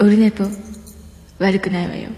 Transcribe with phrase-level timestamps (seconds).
[0.00, 0.44] オルネポ
[1.38, 2.10] 悪くないわよ。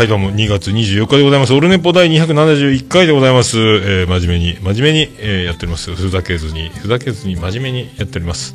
[0.00, 1.52] はい、どうも、2月24日でございます。
[1.52, 3.58] オルネポ第271回でございます。
[3.58, 5.94] えー、真面目に、真面目に、えーやっております。
[5.94, 8.54] ふざけずに、ふざけずに、真面目にやっております。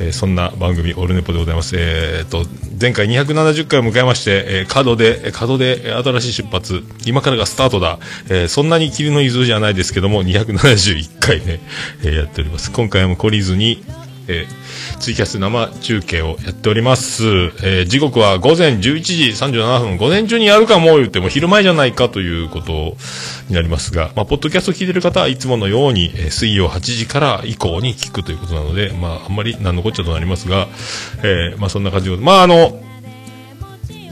[0.00, 1.76] えーそんな番組、オルネポでございます。
[1.78, 2.44] えーと、
[2.80, 8.00] 前回270回を迎えまして、えー、角で、角で、新しい出発、今からがスタートだ。
[8.28, 11.60] えーそんなに霧の伊豆じゃないですけども、271回ね、
[12.02, 12.72] えーやっております。
[12.72, 13.84] 今回も懲りずに、
[14.30, 17.24] えーツイキャス生中継をやっております。
[17.24, 19.96] えー時刻は午前11時37分。
[19.96, 22.96] 午前中にやるかも言っても昼前じゃないかということ
[23.48, 30.68] になりますが、まあ、ポッドキャスト聞いてる方はいつものように、えー水曜8時から以降に聞くということなので、まあ、あんまり何のこっちゃとなりますが、
[31.22, 32.80] えーまあ、そんな感じで、まあ、あの、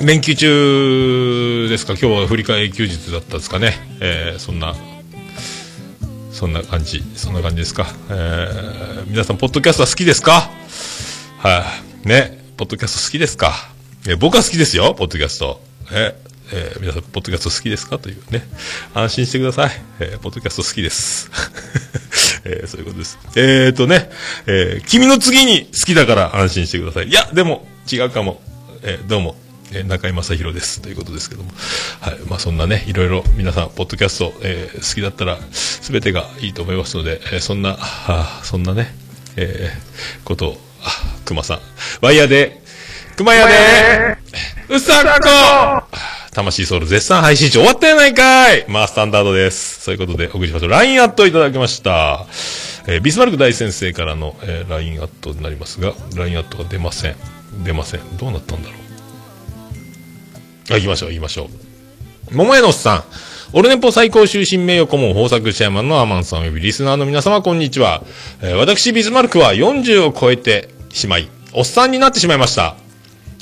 [0.01, 3.75] 連休中ですか、今日は振り替え休日だったですかね？
[4.01, 4.75] えーそんな
[6.39, 7.93] そんな感じ、そんな感じですか。
[8.11, 10.49] えー、皆さん、ポッドキャストは好きですか？
[11.39, 11.65] は
[12.05, 13.53] い、ね、ポッドキャスト好きですか？
[14.07, 15.61] えー僕は好きですよ、ポッドキャスト。
[15.91, 16.15] え
[16.53, 17.99] えー皆さん、ポッドキャスト好きですか？
[17.99, 18.47] というね。
[18.95, 19.73] 安心してください。
[19.99, 21.29] えーポッドキャスト好きです。
[22.47, 23.19] えーそういうことです。
[23.35, 24.09] えーとね、
[24.47, 27.09] えー君の次に好きだから安心してください。
[27.09, 28.41] いや、でも、違うかも。
[28.85, 29.35] えーどうも。
[29.73, 30.81] えー中井正宏です。
[30.81, 31.51] ということですけども。
[32.01, 32.19] はい。
[32.29, 38.95] まあ、そんなね、いろいろ皆さん、ポッドキャスト、えー好きだったら、すべてがいいと思いますので、えーそんな、あーそんなね、
[39.37, 40.91] えーことを、あ、
[41.25, 41.61] 熊さん。
[42.01, 42.61] ワイヤーで、
[43.17, 44.17] 熊屋で、
[44.69, 45.21] うさっ
[45.83, 45.99] こ
[46.33, 49.81] 魂ソウル絶賛配信中終わったやないかいまあ、スタンダードです。
[49.81, 50.71] そういうことで、送りしましょう。
[50.71, 52.27] LINE アットいただきました。
[52.87, 57.17] えービスマルク大先生からの、えー LINE アットになりますが、LINE アットが出ません。
[57.65, 58.01] 出ません。
[58.19, 58.88] どうなったんだろう。
[60.71, 61.45] あ、行きましょう、行きましょ
[62.33, 62.35] う。
[62.35, 63.05] 桃屋のおっさん。
[63.55, 68.03] オルネポ最高終身名誉顧問豊作チェアマンのアマンさん及びリスナーの皆様こんにちは。
[68.43, 72.77] えー私ビスマルクは40を超えてしまい、おっさんになってしまいました。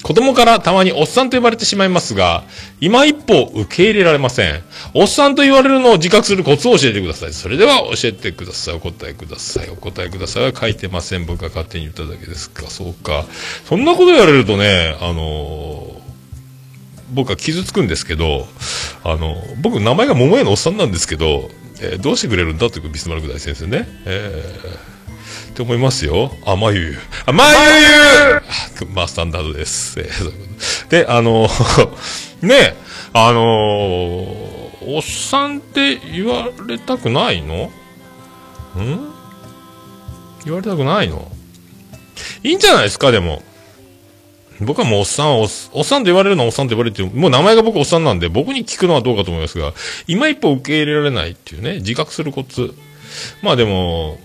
[0.04, 2.44] 子供からたまにおっさんと呼ばれてしまいますが、
[2.80, 4.62] 今一歩受け入れられません。
[4.94, 7.32] おっさんと言われるのを自覚するコツを教えてください。
[7.32, 8.74] それでは教えてください。
[8.76, 9.68] お答えください。
[9.70, 11.26] お答えくださいは書いてません。
[11.26, 12.70] 僕が勝手に言っただけですか。
[12.70, 13.24] そうか。
[13.68, 16.05] そんなこと言われるとね、あのー
[17.10, 18.46] 僕は傷つくんですけど、
[19.04, 21.50] あの、僕、名前が桃屋のおっさんなんですけど、
[21.80, 23.86] えーどうしてくれるんだというビスマルク大先生ね。
[24.06, 24.96] えー
[25.52, 26.32] って思いますよ。
[26.44, 26.98] あ、まゆゆ。
[27.24, 27.54] あ、まゆ
[28.84, 29.98] ゆまあ、スタンダードです。
[30.00, 31.48] えーで、あの、
[32.42, 32.76] ね、
[33.12, 37.70] あのおっさんって言われたくないの？
[38.78, 39.12] ん？
[40.44, 41.30] 言われたくないの？
[42.42, 43.42] いいんじゃないですか、でも。
[44.60, 49.72] 僕はもうおっさんはおっおっさんと言われるのはおっさんと言われてる、もう名前が僕おっさんなんで、僕に聞くのはどうかと思いますが、
[50.06, 52.74] 今一歩受け入れられないっていうね、自覚するコツ。
[53.42, 54.18] まあでも、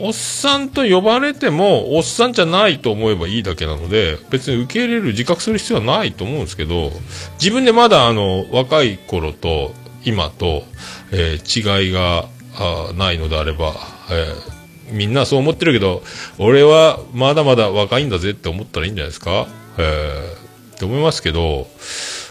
[0.00, 6.92] おっさんと呼ばれても、おっさんじゃないと思えばいいだけなので、別に受け入れる、自覚する必要はないと思うんですけど、
[7.40, 10.64] 自分でまだあの、若い頃と今と、
[11.10, 13.74] えー違いがあないのであれば、
[14.10, 14.57] えー
[14.90, 16.02] みんなそう思ってるけど、
[16.38, 19.46] 俺はまだまだ若いんだぜって思ったらいいんじゃないですか？
[19.78, 21.66] えーって思いますけど、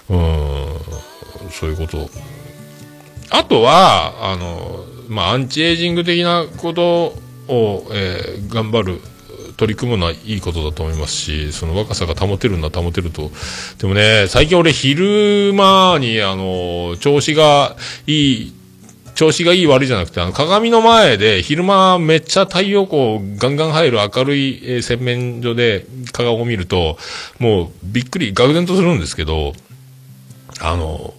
[0.10, 0.18] うん、
[1.52, 2.10] そういうこと。
[3.30, 7.14] あとは、あの、まあ、アンチエイジング的なこと
[7.48, 9.02] を、えー頑張る、
[9.58, 13.32] 取り組むのはいいことだと思いますし、その若さが保てるのは保てると。
[13.80, 17.76] でもね、最近俺昼間に、あの、調子が
[18.06, 18.54] いい、
[19.18, 27.00] 調子がいい悪いじゃなくて、あの、鏡の前で昼間めっちゃ太陽光ガンガン入る明るい、え洗面所で鏡を見ると、
[27.40, 29.54] もうびっくり、愕然とするんですけど、
[30.62, 31.16] あの、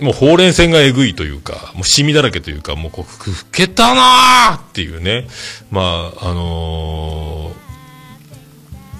[0.00, 5.28] もうほうれん線がえぐいというか、もうシミだらけというか、もうこう、ふふけたなーっていうね。
[5.70, 7.64] まあ、あのー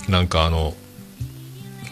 [0.08, 0.74] なんかあの、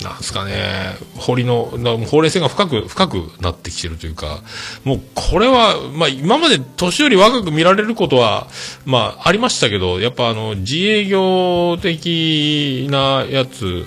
[0.02, 4.42] なんですかね、堀の、なほうれん線が深く、深くなってきてるというか、
[4.84, 8.48] もうこれは、まあ今まで年より若く見られることは、
[8.84, 13.84] まあありましたけど、やっぱあの、自営業的なやつ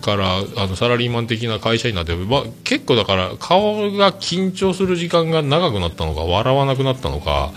[0.00, 7.52] から、あの、サラリーマン的な会社になって、まあ結構だから顔が緊張する時間が長くなったのか、笑わなくなったのか、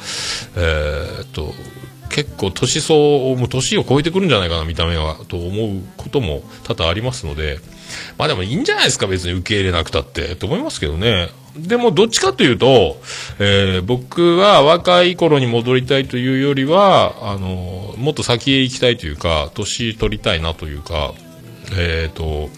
[0.56, 1.54] えーっと、
[2.12, 3.00] 結構年相、
[3.36, 7.60] も年を超えてくるんじゃないかな、見た目は、と思うことも多々ありますので、
[8.18, 11.30] まあでもいいんじゃないですか、別に受け入れなくたって、と思いますけどね。
[11.58, 13.02] でも、どっちかというと、
[13.40, 21.14] えー僕は若い頃に戻りたいというよりは、あの、もっと先へ行きたいというか、年取りたいなというか、
[21.76, 22.50] えっ、と、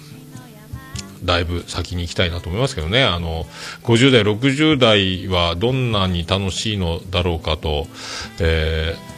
[1.24, 3.04] だいぶ先に行きたいなと思いますけどね。
[3.04, 3.46] あの、
[3.84, 7.88] 50代、60代はどんなに楽しいのだろうかと、
[8.40, 9.13] えー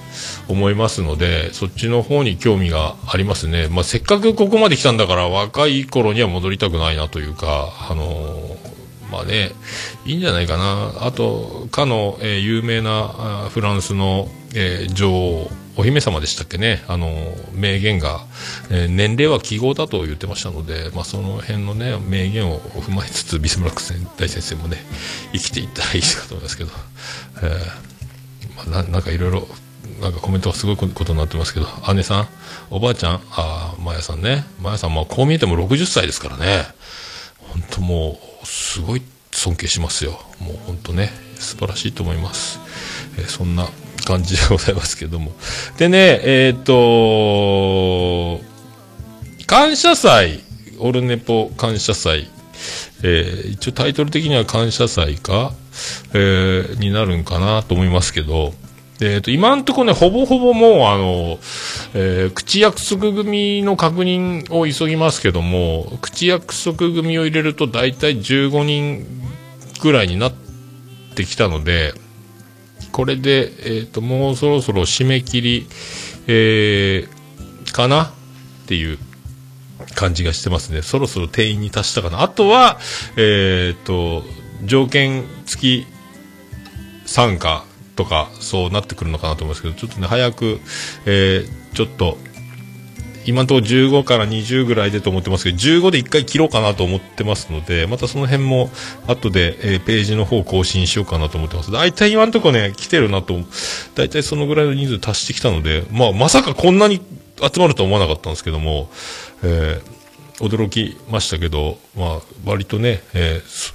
[0.47, 3.67] 思いますので、そっちの方に興味がありますね。
[3.69, 8.57] まあ、せっかくここまで来たんだから、若い頃には戻りたくないなというか、あの
[9.11, 9.51] まあね、
[10.05, 10.93] いいんじゃないかな。
[11.01, 17.09] あと、かの、えー有名なフランスの、えー女王、お姫様でしたっけね、あの
[17.53, 18.25] 名言が、
[18.69, 23.81] えー年齢は記号だと言ってましたので、まあ、その辺のね、名言を踏まえつつ、ビスマルク
[24.17, 24.77] 大先生もね、
[25.33, 26.71] 生きていったらいいかと思いますけど、
[27.43, 29.47] えーまあ、なんかいろいろ、
[30.01, 32.27] なんかコメントがすごいことになってますけど、姉さん、
[32.69, 36.65] おばあちゃん、ああ、まやさんね、まやさん、まあ、こう見えても60歳ですからね、
[37.39, 39.01] 本当もう、すごい
[39.31, 40.19] 尊敬しますよ。
[40.39, 42.59] もう本当ね、素晴らしいと思います。
[43.17, 43.67] えーそんな
[44.05, 45.31] 感じでございますけども。
[45.77, 48.39] でね、えっ、と、
[49.47, 50.41] 感謝祭、
[50.79, 52.29] オルネポ感謝祭、
[53.03, 55.53] えー一応タイトル的には感謝祭か、
[56.13, 58.53] えーになるんかなと思いますけど、
[59.01, 61.39] えっ、と、今んとこね、ほぼほぼもう、あの、
[61.93, 69.05] えー口約束組の確認を急ぎますけども、口約束組を入れると大体15人
[69.81, 70.33] ぐらいになっ
[71.15, 71.93] てきたので、
[72.91, 75.67] これで、えっ、と、もうそろそろ締め切り、
[76.27, 77.15] えー
[77.75, 78.11] かなっ
[78.67, 78.97] ていう
[79.95, 80.81] 感じがしてますね。
[80.81, 82.21] そろそろ定員に達したかな。
[82.21, 82.79] あとは、
[83.17, 84.23] えっ、と、
[84.63, 85.87] 条件付き
[87.05, 87.65] 参加
[87.95, 90.59] とか、そうなってくるのかなと思いますけど、ちょっとね、早く、
[91.05, 92.17] えーちょっと、
[93.25, 98.69] 今のところ15から20ぐらいでと思ってますけど、15で1回切ろうかなと思ってますので、またその辺も
[99.07, 101.71] 後で、えーページの方更新しようかなと思ってます。
[101.71, 103.37] 大体今のところね、来てるなと、
[103.95, 107.01] 大体そのぐらいの人数達してきたので、まあ、まさかこんなに
[107.41, 108.89] 集まるとは思わなかったんですけども、
[109.43, 109.95] えー
[110.39, 113.73] 驚きましたけど、まあ、割とね、えー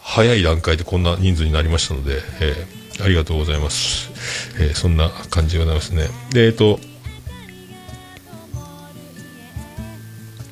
[0.00, 4.10] 早い段階でこんな人数になりましたので、えーありがとうございます。
[4.60, 6.08] えーそんな感じでございますね。
[6.32, 6.80] で、えっ、と、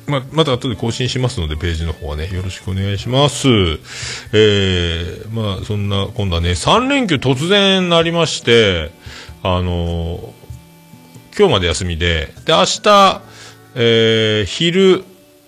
[0.07, 3.47] ままた後で更新しますので、ページの方はね、よろしくお願いします。
[4.31, 8.91] えー、まあ、そんな、今度はね、3連休突然なりまして、
[9.43, 10.37] あのー
[11.37, 13.21] 今日まで休みで、で、明日、
[13.75, 15.03] えー昼、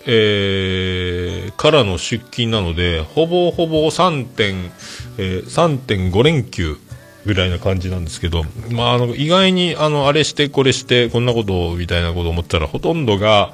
[0.06, 4.70] えーからの出勤なので、ほぼほぼ3点、
[5.18, 6.78] えー3.5連休
[7.26, 13.52] ぐらいな感じなんですけど、まあ、あの、意外に、あの、あれして、これして、こんなこと、みたいなことを思ったら、ほとんどが、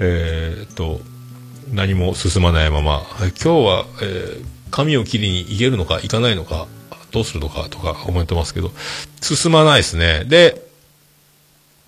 [0.00, 1.00] えーっと、
[1.72, 6.66] 何も進まないまま、今日は、えー髪を切りに行けるのか、行かないのか、
[7.12, 8.72] どうするのかとか思ってますけど、
[9.22, 10.24] 進まないですね。
[10.26, 10.60] で、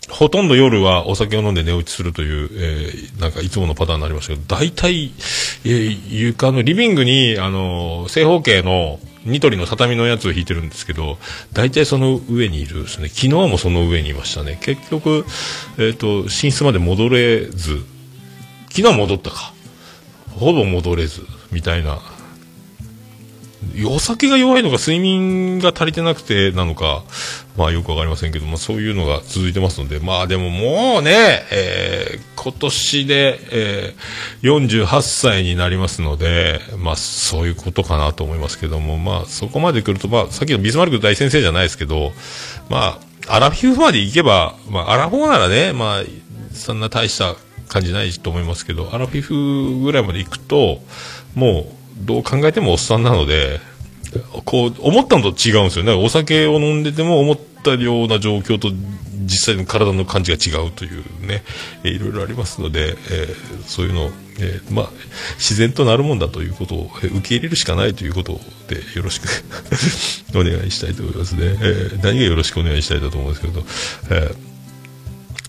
[0.08, 5.12] ほとんど夜はお酒を飲んで寝落ちするという、えーなんかいつものパターンになりましたけど、大体、
[5.64, 11.18] えー床のリビングに、あのー正方形のニトリの畳のやつを引いてるんですけど、
[11.52, 13.08] 大体その上にいるですね。
[13.08, 14.58] 昨日もその上にいましたね。
[14.60, 15.24] 結局、
[15.78, 17.84] えっ、と、寝室まで戻れず、
[18.70, 19.52] 昨日戻ったか。
[20.30, 21.22] ほぼ戻れず、
[21.52, 22.00] みたいな。
[23.86, 27.04] お酒が弱いのか睡眠が足りてなくてなのか、
[27.56, 42.12] まあよくわかりませんけど、まあそういうのが続いてますので、まあでももうね、えー今年で、えー48歳になりますので、まあそういうことかなと思いますけども、まあそこまで来ると、まあさっきのビスマルク大先生じゃないですけど、
[42.68, 46.02] まあアラフィフまで行けば、まあアラフォーならね、まあ
[46.52, 47.36] そんな大した
[47.68, 50.80] 感じないと思いますけど、アラフィフぐらいまで行くと、
[51.34, 53.60] もうどう考えてもおっさんなので、
[54.44, 55.92] こう、思ったのと違うんですよね。
[55.92, 58.70] お酒を飲んでても思ったような状況と
[59.28, 61.42] 実際の体の感じが違うというね、
[61.84, 64.90] えーいろいろありますので、えーそういうのを、えーまあ、
[65.34, 69.28] 自然となるもんだということを、えー受け入れるしかないということでよろしく
[70.34, 71.40] お願いしたいと思いますね。
[71.42, 73.64] えー何がよろしくお願いしたいだと思うんですけど、
[74.10, 74.47] えー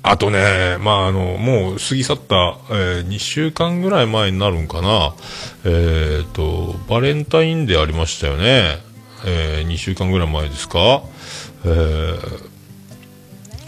[0.01, 5.13] あとね、まあ、あの、もう過ぎ去った、え2週間ぐらい前になるんかな。
[5.65, 8.77] えっ、と、バレンタインデーありましたよね。
[9.25, 11.03] え2週間ぐらい前ですか。
[11.65, 12.49] えー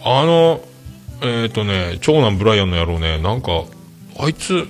[0.03, 0.61] あの、
[1.21, 3.65] えっ、とね、長男ブライアンの野郎ね、なんか、
[4.19, 4.67] あいつ、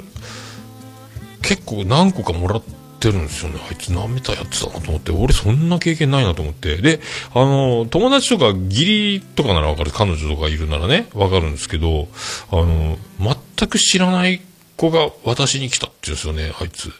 [1.41, 3.59] 結構何個かもらっててるんですよね。
[3.67, 6.77] あいつ何メーターやってたなと思って、俺そんな経験ないなと思って。
[6.77, 7.01] で、
[7.33, 9.91] あの、友達とか義理とかならわかる。
[9.91, 12.07] 彼女とかいるならね、わかるんですけど、
[12.51, 14.41] あの、全く知らない
[14.77, 16.91] こが私に来たって言うんですよね、あいつ。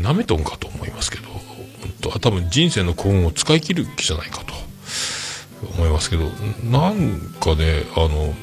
[0.00, 1.40] 舐めとんかと思いますけど、本
[2.00, 4.54] 当多分人生の幸運を使い切る気じゃないかと
[5.76, 6.24] 思いますけど、
[6.64, 8.34] なんかね、あの、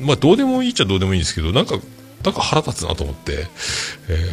[0.00, 1.78] まあどうでもいいっちゃどうでもいいんですけど、なんか、
[2.24, 3.46] なんか腹立つなと思って、
[4.08, 4.30] えー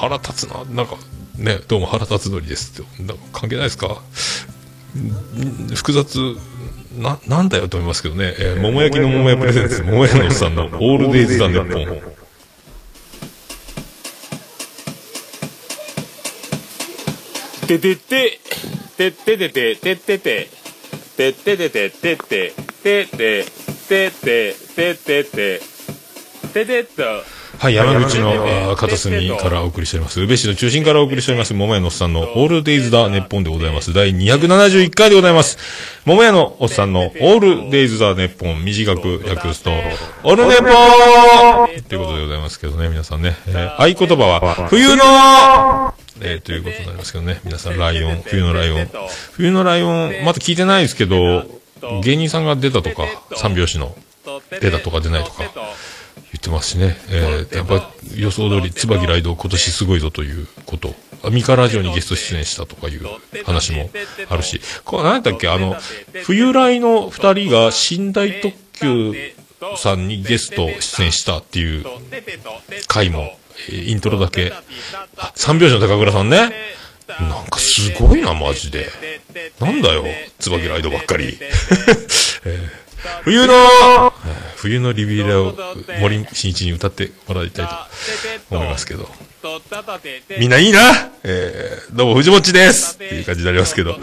[0.00, 0.96] 腹立つな、なんか、
[1.36, 4.00] ね、どうも腹立つのりですって、なんか関係ないですか？
[4.96, 6.18] ん複雑、
[6.96, 12.16] な、なんだよと思いますけどね、えー桃焼きの桃屋プレゼンツ、桃屋のおっさんのオールデイズ・ザ・ネッポン。
[17.66, 18.40] ててて、
[18.96, 20.48] てっててて、てってて、
[21.16, 23.44] てっててて、てって、てって、
[23.88, 24.54] てって、て
[24.94, 25.75] ってて、ててっと。
[27.58, 30.20] はい、山口の片隅からお送りしております。
[30.20, 33.92] 宇部市の中心からお送りしております、桃屋のおっさんのオールデイズ・ザ・ネッポンでございます。
[33.92, 35.58] 第271回でございます。
[36.04, 39.70] 桃屋のおっさんのオールデイズ・ザ・ネッポン、短く訳すと、
[40.22, 43.36] オルネポーということでございますけどね、皆さんね。
[43.48, 47.40] えー合言葉は、冬のえーということになりますけどね。
[47.44, 48.88] 皆さん、ライオン、冬のライオン。
[49.32, 51.44] 冬のライオン、まだ聞いてないですけど、
[52.02, 53.04] 芸人さんが出たとか、
[53.36, 53.94] 三拍子の
[54.60, 55.48] 出たとか出ないとか、言
[56.46, 56.96] ってますしね。
[57.10, 60.94] えー、やっぱ予想通り、椿ライド今年すごいぞということ。
[61.24, 63.04] アミカラジオにゲスト出演したとかいう
[63.44, 63.90] 話も
[64.28, 65.76] あるし、これ何だっけあの、
[66.24, 69.34] 冬来の二人が寝台特急
[69.76, 71.84] さんにゲスト出演したっていう
[72.86, 73.36] 回も、えー
[73.68, 74.52] イントロだけ、
[75.16, 76.52] あ、三拍子の高倉さんね。
[77.08, 78.86] なんかすごいな、マジで。
[79.58, 80.04] なんだよ、
[80.38, 81.38] 椿ライドばっかり。
[82.44, 82.85] えー
[83.24, 85.54] 冬の、えー冬のリビエラを
[86.00, 87.68] 森進一に歌ってもらいたい
[88.48, 89.08] と思いますけど。
[90.40, 90.80] みんないいな
[91.22, 93.90] えー、どうも藤持ですっていう感じになりますけど。
[93.92, 94.00] はい。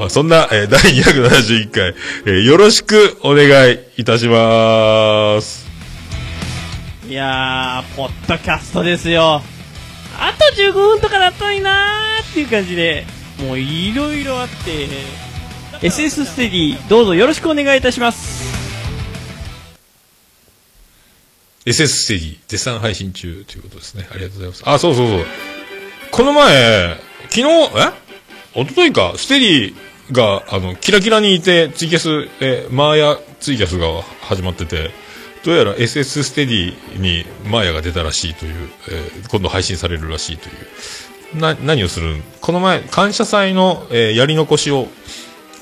[0.00, 1.94] まあ、そんな、えー第271回、
[2.26, 5.68] えーよろしくお願いいたします。
[7.08, 9.42] いやー、ポッドキャストですよ。
[10.18, 13.06] あと15分とかだったのになーっていう感じで、
[13.46, 14.88] もういろいろあって、
[15.80, 18.42] SS ステディ、どうぞよろしくお願いいたします。
[21.64, 24.08] SS ステージ、絶賛配信中ということですね。
[24.10, 24.62] ありがとうございます。
[24.66, 25.26] あ、そうそうそう。
[26.10, 26.96] この前、
[27.30, 28.60] 昨日、え？
[28.60, 29.74] 一昨日か、ステディ
[30.10, 34.90] が、あの、キラキラにいて、ツイキャス、え、マーヤツイキャスが始まってて、
[35.44, 40.52] どうやら SS ステディにマーヤが出たらしいという、えー今度配信されるらしいとい
[41.36, 41.38] う。
[41.40, 44.88] な、何をするこの前、感謝祭の、えーやり残しを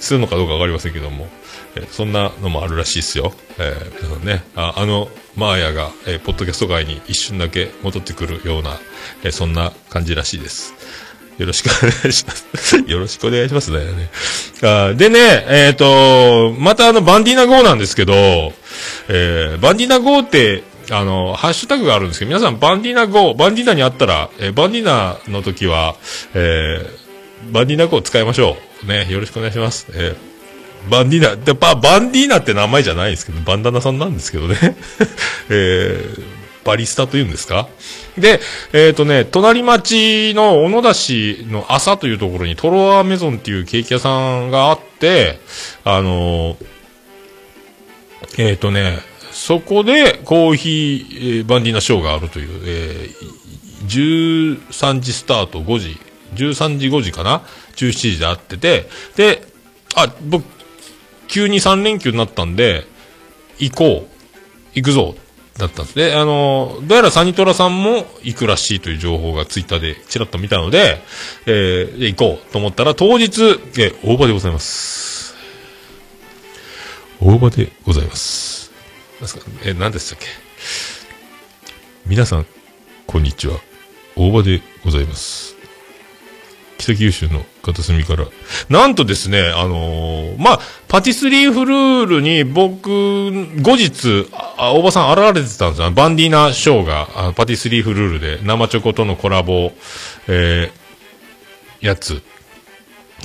[0.00, 1.28] するのかどうかわかりませんけども、
[1.76, 3.32] えーそんなのもあるらしいですよ。
[3.58, 8.78] えー皆さんね、ああの、マーヤが、えーポッドキャスト界に一瞬だけ戻ってくるような、
[9.24, 10.74] えーそんな感じらしいです。
[11.38, 12.76] よろしくお願いします。
[12.86, 13.80] よろしくお願いしますね。
[14.62, 18.14] あでね、えっ、と、またあの、バンディーナ GO なんですけど、
[19.08, 25.96] えーバンディーナ GO って、あの、ハッシュタグがあるんですけど、皆さん、バンディーナ GO、バンディーナにあったら、えーバンディーナの時は、
[26.34, 27.06] えー
[27.52, 28.65] バンディーナ GO 使いましょう。
[28.86, 29.86] ね、よろしくお願いします。
[29.92, 30.16] えー
[30.88, 34.56] バンディーナ、で、バ、バンディーナって名前じゃないですけど、バンダナさんなんですけどね。
[35.50, 36.22] えー
[36.64, 37.68] バリスタというんですか？
[38.18, 38.40] で、
[38.72, 45.38] えっ、とね、隣町の小野田市の朝というところにトロワメゾンっていうケーキ屋さんがあって、
[45.84, 46.66] あのー
[48.38, 48.98] えっ、とね、
[49.32, 53.36] そこでコーヒー、えーバンディーナショーがあるという、えー
[53.88, 55.96] 13時スタート5時、
[56.34, 57.42] 13時5時かな
[57.76, 59.46] ?17 時で会ってて、で、
[59.94, 60.44] あ、僕、
[61.28, 62.86] 急に3連休になったんで、
[63.58, 64.16] 行こう、
[64.74, 65.14] 行くぞ、
[65.58, 66.12] だったんですね。
[66.12, 71.00] あの、どうやらサニトラさんも行くらしいという情報がツイッターでちらっと見たので、
[71.46, 75.34] えー行こうと思ったら当日、えー大場でございます。
[77.20, 78.70] 大場でございます。
[79.14, 80.26] なんですかえー何でしたっけ？
[82.06, 82.46] 皆さん、
[83.06, 83.58] こんにちは。
[84.14, 85.55] 大場でございます。
[86.78, 88.26] 北九州の片隅から。
[88.68, 92.88] なんとですね、あのーまあ、パティスリーフルールに僕、
[93.62, 95.90] 後日、あ、大場さん現れてたんですよ。
[95.90, 99.72] バンディーナショーが、あパティスリーフルールで生チョコとのコラボ、
[100.28, 102.22] えー、やつ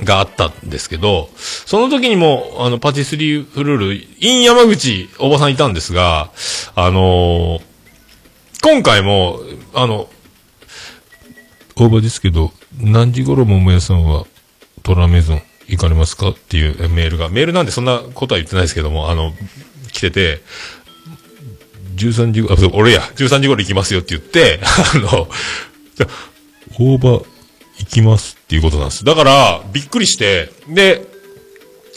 [0.02, 6.30] があったんですけど、その時にも、あの、パティスリーフルール、イン山口、大場さんいたんですが、
[6.74, 7.72] あのー
[8.64, 9.40] 今回も、
[9.74, 10.08] あの、
[11.74, 14.26] 大場ですけど、何時頃桃屋さんは
[14.82, 19.32] トラメゾン行かれますかっていうメールが、メールなんでそんなことは言ってないですけども、あの、
[19.92, 20.40] 来てて、
[21.96, 24.60] 13時、あ、そう、俺や、13時頃行きますよって言って、
[24.94, 25.28] あの、
[25.94, 26.08] じゃ
[26.78, 27.24] 大場行
[27.88, 29.04] きますっていうことなんです。
[29.04, 31.06] だから、びっくりして、で、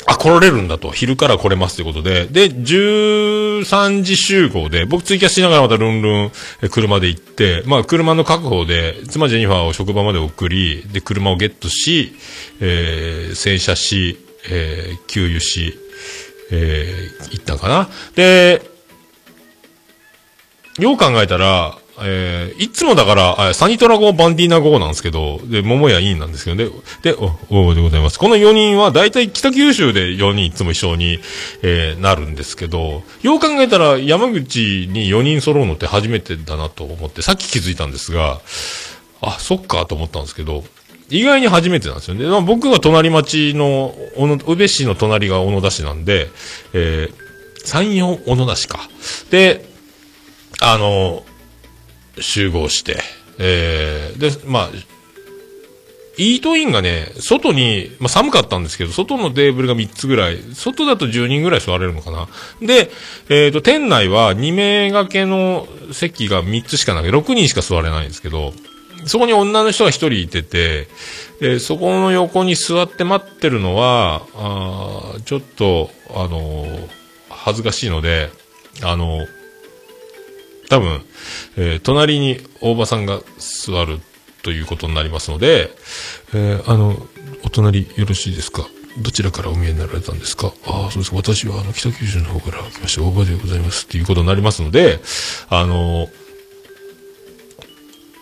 [0.07, 0.91] あ、来られるんだと。
[0.91, 2.27] 昼から来れますということで。
[2.27, 6.31] で、13時集合で、僕ツイキャスしながらまたルンルン
[6.69, 12.15] 車で行って、まあ車の確保で、妻ジェニファーを職場まで送り、で、車をゲットし、
[12.61, 14.17] えー、洗車し、
[14.49, 15.73] えー、給油し、
[16.51, 17.89] えー、行ったかな。
[18.15, 18.61] で、
[20.77, 26.69] よう考えたら、えー、いつもだから、サニトラ号、バンディーナ号なんですけど、で、桃屋インなんですけど、で、
[27.13, 27.17] で、
[27.49, 28.19] お、おでございます。
[28.19, 31.19] この4人は、大体北九州で4人いつも一緒に、
[31.61, 38.41] えー、なるんですけど、よう考えたら、山口に4人揃うのって初めてだなと思って、さっき気づいたんですが、
[39.21, 40.63] あ、そっかと思ったんですけど、
[41.09, 42.25] 意外に初めてなんですよね。
[42.25, 46.29] まあ、僕が隣町の、小野宇部市の隣が小野田市なんで、
[46.73, 48.79] えー、山陽小野田市か。
[49.29, 49.65] で、
[50.61, 51.24] あの、
[52.19, 52.97] 集合して、
[53.37, 54.69] えー、で、まあ、
[56.17, 62.27] イートインがね、外に、まあ寒かったんですけど、外のテーブルが3つぐらい、外だと10人ぐらい座れるのかな。
[62.61, 62.89] で、
[63.29, 68.53] えっ、と、店内は2名掛けの席が3つしかなくて、6人しか座れないんですけど、
[69.05, 70.87] そこに女の人が1人いてて、
[71.41, 76.89] で、そこの横に座って待ってるのは、あちょっと、あのー
[77.37, 78.31] 恥ずかしいので、
[78.81, 79.27] あのー
[80.69, 81.01] 多分、
[81.57, 83.99] えー隣に大場さんが座る
[84.43, 85.71] ということになりますので、
[86.33, 86.97] えーあの、
[87.43, 88.67] お隣よろしいですか？
[88.97, 90.53] どちらからお見えになられたんですか？
[90.65, 91.15] ああ、そうです。
[91.15, 93.01] 私はあの北九州の方から来ました。
[93.01, 93.85] 大場でございます。
[93.85, 94.99] っていうことになりますので、
[95.49, 96.07] あの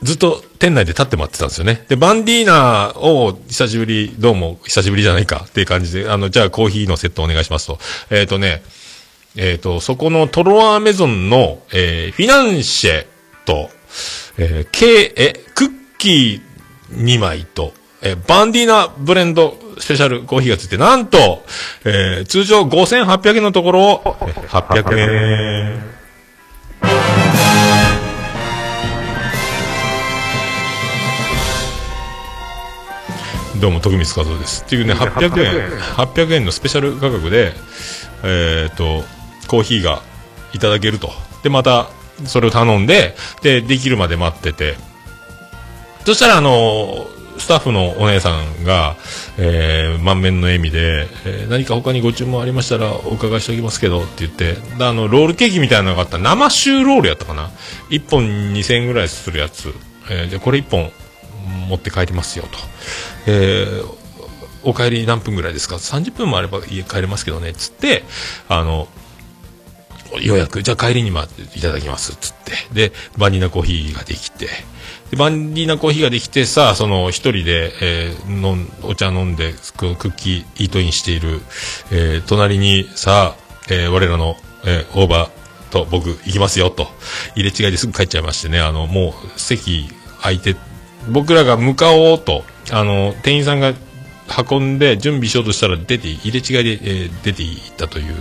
[0.02, 1.86] ずっと店内で立って待ってたんですよね。
[1.88, 7.80] で、バンディーナを久しぶり、どうも久しぶりじゃないかっていう感じで、あの、じゃあコーヒーのセットお願いしますと。
[8.10, 8.64] えっ、とね、
[9.36, 13.08] えっ、と、そこのトロワーメゾンの、えーフィナンシェ
[13.46, 13.70] と、
[14.38, 17.74] えー、ケえ、クッキー2枚と、
[18.04, 21.44] えーバンディーナブレンドスペシャルコーヒーがついて、なんと、
[21.84, 25.94] えー通常5800円のところを、えー800円。
[33.60, 34.64] どうも、徳光和夫です。
[34.64, 37.54] っていうね、800円、800円のスペシャル価格で、
[38.22, 39.04] えっ、と、
[39.48, 40.02] コーヒーが
[40.54, 41.12] いただけると。
[41.44, 41.90] で、また、
[42.26, 44.76] それを頼んで、で、できるまで待ってて。
[46.06, 48.96] そしたら、あの、スタッフのお姉さんが、
[49.38, 57.50] えー、満面の笑みで、えー何か他にご注文ありましたらお伺いしておきますけどって言って、あの、ロールケーキみたいなのがあった生シューロールやったかな
[57.90, 59.74] ?1 本2000円ぐらいするやつ。
[60.10, 60.92] えーじゃあこれ1本
[61.70, 62.60] 持って帰りますよと。
[63.28, 64.04] えー
[64.66, 68.04] お帰り何分ぐらいですか ?30 分もあれば家帰れますけどね、つって、
[68.48, 68.88] あの、
[70.22, 72.90] 予約、じゃあ帰りにまいただきますっ、つって。
[72.90, 74.48] で、バニラコーヒーができて、
[75.12, 81.42] でバニラコーヒーができて、さあ、その一人で、えー飲んお茶飲んで、クッキー、イートインしている、
[81.92, 85.30] えー隣に、さあ、えー我らの、えー、大場
[85.72, 86.88] と僕行きますよ、と。
[87.36, 89.90] 入れ違いですぐ帰っちゃいましてね、あの、もう席
[90.22, 90.56] 空いて、
[91.10, 93.74] 僕らが向かおうと、あの、店員さんが
[94.50, 98.16] 運んで準備しようとしたら出て、入れ違いで、えー出ていったという、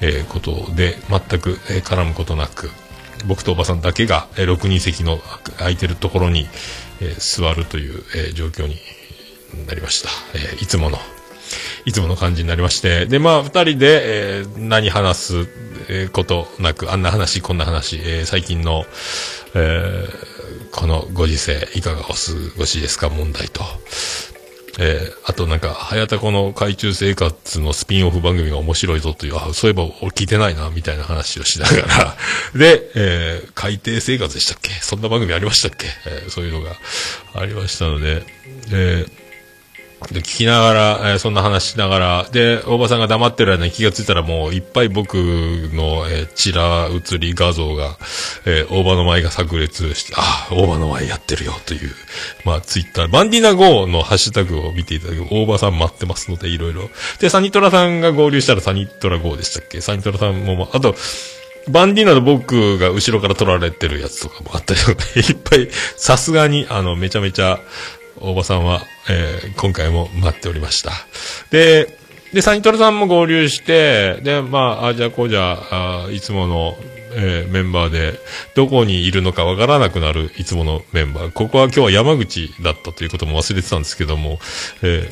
[0.00, 2.70] えーことで、全く、えー絡むことなく、
[3.26, 5.18] 僕とおばさんだけが、えー6人席の
[5.58, 6.46] 空いてるところに、
[7.00, 8.76] えー座るという、えー状況に
[9.66, 10.08] なりました。
[10.34, 10.98] えーいつもの、
[11.84, 15.48] いつもの感じになりまして、で、まあ、二人で、えー何話す、
[15.88, 18.84] えことなく、あんな話、こんな話、えー最近の、
[19.54, 20.36] えー
[20.72, 22.14] このご時世、いかがお過
[22.58, 23.62] ごしですか問題と。
[24.78, 32.16] えーあとなんか、早田この海中生活のスピンオフ番組が面白いぞという、あ、そういえば俺聞いてないな、みたいな話をしながら、
[32.54, 34.70] で、えー海底生活でしたっけ？
[34.82, 36.76] そんな番組ありましたっけ、えーそういうのが
[37.34, 38.22] ありましたので、
[38.70, 39.25] えー
[40.12, 47.96] で、聞きながら、えーそんな話しながら、で、大場さんが黙ってる間に気がついたらもういっぱい僕の、えー、チラ写り画像が、
[48.44, 51.90] えー大場の前が炸裂して、あ、大場の前やってるよという、
[52.44, 56.90] まあ、ツイッター、バンディナ GO のハッシュタグを見ていただく大場さん待ってますので、いろいろ。
[57.18, 59.80] で、サニトラさんが合流したらサニトラ GO でしたっけ？
[59.80, 60.94] サニトラさんも、あと、
[61.68, 67.58] バンディーナと僕が後ろから撮られてるやつとかもあったりとか、 いっぱい、さすがに、あの、めちゃめちゃ、
[68.20, 70.92] 大場さんは、えー今回も待っておりました。
[71.50, 71.98] で、
[72.32, 76.76] で、サニトラさんも合流して、で、まあ、あじゃこうじゃあ、いつもの、
[77.12, 78.18] えーメンバーで、
[78.54, 81.30] どこにいるのかわからなくなるいつものメンバー。
[81.30, 84.38] ここは今日は山口だったということも忘れてたんですけども、
[84.82, 85.10] え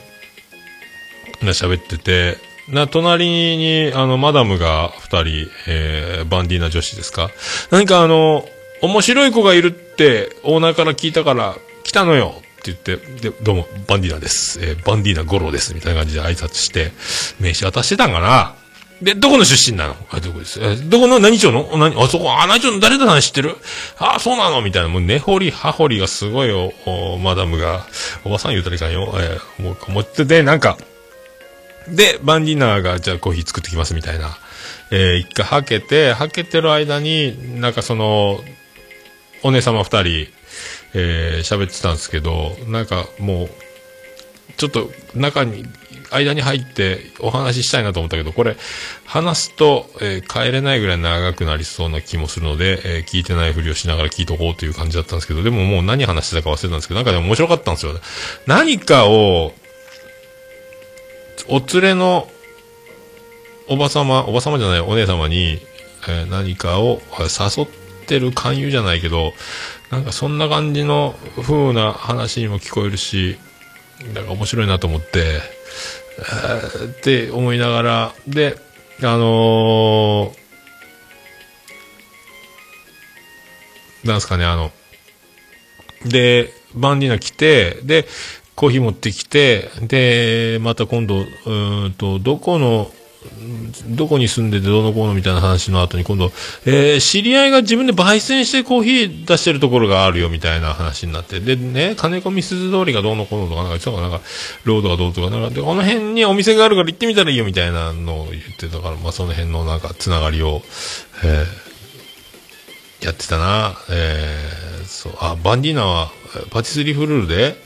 [1.40, 2.38] ーな、喋ってて、
[2.68, 7.30] な、隣に、あの、マダムが二人、えーバンディーナ女子ですか？
[7.70, 8.48] 何かあの、
[8.82, 14.58] 面白い子がいるって、オーナーから聞いたから、来たのよ言って、で、どうも、バンディーナです。
[14.62, 15.74] えーバンディーナ五郎です。
[15.74, 16.92] みたいな感じで挨拶して、
[17.40, 18.54] 名刺渡してたんかな。
[19.02, 19.96] で、どこの出身なの？
[20.10, 20.60] あ、どこです？
[20.62, 21.68] えどこの何町の？
[21.76, 22.80] 何あそこ、あ、何町の？
[22.80, 23.56] 誰ださん知ってる？
[23.98, 24.62] あ、そうなの？
[24.62, 27.84] みたいな、もう根掘り葉掘りがすごいお、おマダムが、
[28.24, 29.12] おばさん言うたらいかんよ。
[29.16, 30.78] えーもう、持ってて、なんか、
[31.88, 34.38] で、バンディーナが、じゃあコーヒー作ってきますみたいな。
[34.90, 38.42] えー一回はけて、はけてる間に、なんかその、
[39.42, 40.28] お姉様二人、
[40.94, 43.50] えー喋ってたんですけど、なんかもう、
[44.56, 45.64] ちょっと中に、
[46.10, 48.56] 間に入ってお話ししたいなと思ったけど、これ、
[49.04, 58.00] 話すと、えー帰れないぐらい長くなりそうな気もするので、えー聞いてないふりをしながら聞いとこうという感じだったんですけど、でももう何話してたか忘れたんですけど、なんかでも面白かったんですよね。
[58.46, 59.52] 何かを、
[61.48, 62.28] お連れの
[63.68, 65.60] おばさま、おばさまじゃない、お姉様に、
[66.06, 67.66] えー何かを誘っ
[68.06, 69.32] てる勧誘じゃないけど、
[69.90, 73.36] なんかそんな感じの風な話にも聞こえるし、
[74.14, 75.40] なんか面白いなと思って、
[76.18, 78.56] えーって思いながら、で、
[79.02, 80.44] あのー
[84.04, 84.70] なんすかね、あの、
[86.04, 88.06] で、バンディーナ来て、で、
[88.54, 92.90] コーヒー持ってきて、で、また今度、うんと、どこの、
[93.88, 96.32] どこに住んでてどうのこうのみたいな話の後に今度、
[96.66, 104.20] えー知り合いが自分で焙煎してコーヒー出してるところがあるよみたいな話になって、でね、金子みすず通りがどうのこうのとか、なんか言ってたかなんか、
[104.64, 110.62] ロードがどうとか、なんか、で、この辺にお店があるから行ってみたらいいよみたいなのを言ってたから、まあその辺のなんかつながりを、
[111.24, 111.64] えー
[113.04, 113.76] やってたな。
[113.90, 116.10] えーそう、あ、バンディーナは、
[116.50, 117.56] パティスリーフルールで、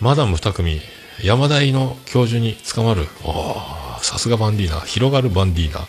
[0.00, 0.80] マダム二組、
[1.22, 3.06] 山大の教授に捕まる。
[3.24, 3.75] ああ、
[4.06, 4.80] さすがバンディーナ。
[4.82, 5.80] 広がるバンディーナ。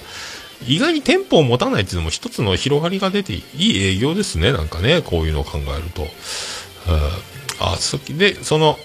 [0.66, 4.52] 意外に店舗を持たないっていうのも一つの広がりが出ていい営業ですね。
[4.52, 6.08] なんかね、こういうのを考えると。
[7.60, 8.80] あ、そで、その、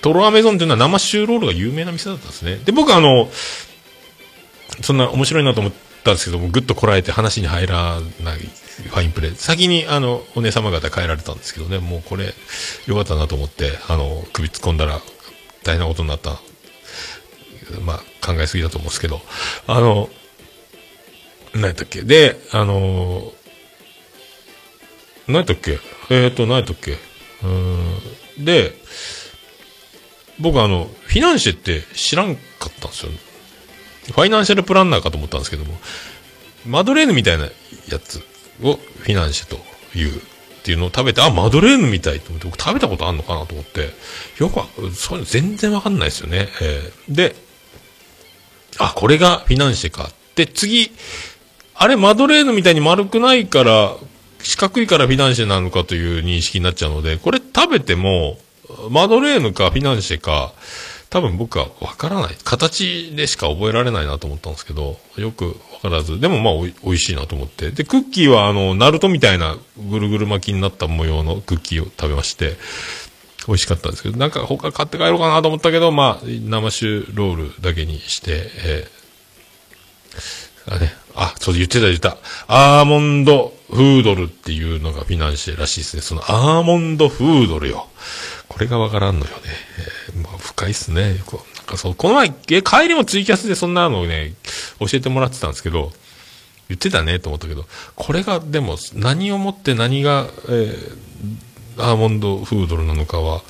[0.00, 2.56] トロアメゾンっていうのは生シューロールが有名な店だったんですね。
[2.64, 3.28] で、僕あの、
[4.80, 9.36] そんな面白いなと思ったんですけども、ぐっとこらえて話に入らないファインプレー。
[9.36, 12.32] 先にあの、お姉様方帰られたんですけどね、もうこれ、
[12.86, 15.02] よかったなと思って、あの、首突っ込んだら
[15.62, 16.40] 大変なことになった。
[17.82, 19.20] まあ、考えすぎだと思うんですけど、
[19.66, 20.08] あの、
[21.54, 22.02] 何やったっけ？
[22.02, 23.32] で、あの、
[25.26, 25.78] 何やったっけ？
[26.10, 26.96] えっ、ー、と、何やったっけ？
[27.42, 28.44] うん。
[28.44, 28.74] で、
[30.38, 33.12] 僕あの、フィナンシェって知らんかったんですよ。
[34.06, 35.78] ファイナンシャルプランナーかと思ったんですけども、
[36.66, 38.18] マドレーヌみたいなやつ
[38.62, 39.56] をフィナンシェと
[39.98, 40.20] いうっ
[40.62, 43.90] ていうのを食べて、あ、マドレーヌみたいと思って、僕食べたことあるのかなと思って、
[44.38, 46.48] よくわ、そういうの全然わかんないですよね。
[46.60, 47.34] えーで、
[48.78, 50.10] あ、これがフィナンシェか。
[50.34, 50.90] で、次、
[51.74, 53.96] あれ、マドレーヌみたいに丸くないから、
[54.42, 58.38] 四角いからフィナンシェなのかという認識になっちゃうので、これ食べても、
[58.90, 60.52] マドレーヌかフィナンシェか、
[61.08, 62.36] 多分僕はわからない。
[62.44, 67.70] 形でしか覚えられないなと思ったんですけど、よくわからず、でもまあ美味しいなと思って。
[67.70, 72.56] で、クッキーはあの、ナルトみたいなぐるぐる巻きになった模様のクッキーを食べまして、
[73.46, 78.96] 美味しかったんですけど、なんか他買って帰ろうかなと思ったけど、まあ、生酒ロールだけにして、えー
[80.68, 82.16] あね、あ、そう言ってた言ってた。
[82.48, 86.02] アーモンドフードルっていうのがフィナンシェらしいですね。
[86.02, 87.86] そのアーモンドフードルよ。
[88.48, 89.42] これがわからんのよね。
[90.10, 91.20] えーまあ、深いっすね。
[91.24, 94.34] こうなんかそう、この前、え帰りもツイキャスでそんなのをね、
[94.80, 95.92] 教えてもらってたんですけど、
[96.68, 100.96] 言ってたねと思ったけど、これがでも何をもって何が、えー
[101.78, 103.42] アーモンドフードルなのかは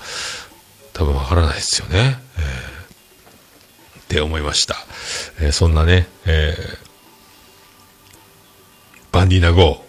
[0.92, 2.18] 多分わからないですよね。
[2.38, 2.76] えー
[4.00, 4.76] って思いました。
[5.40, 6.86] えーそんなね、えー
[9.12, 9.84] バンディーナ GO。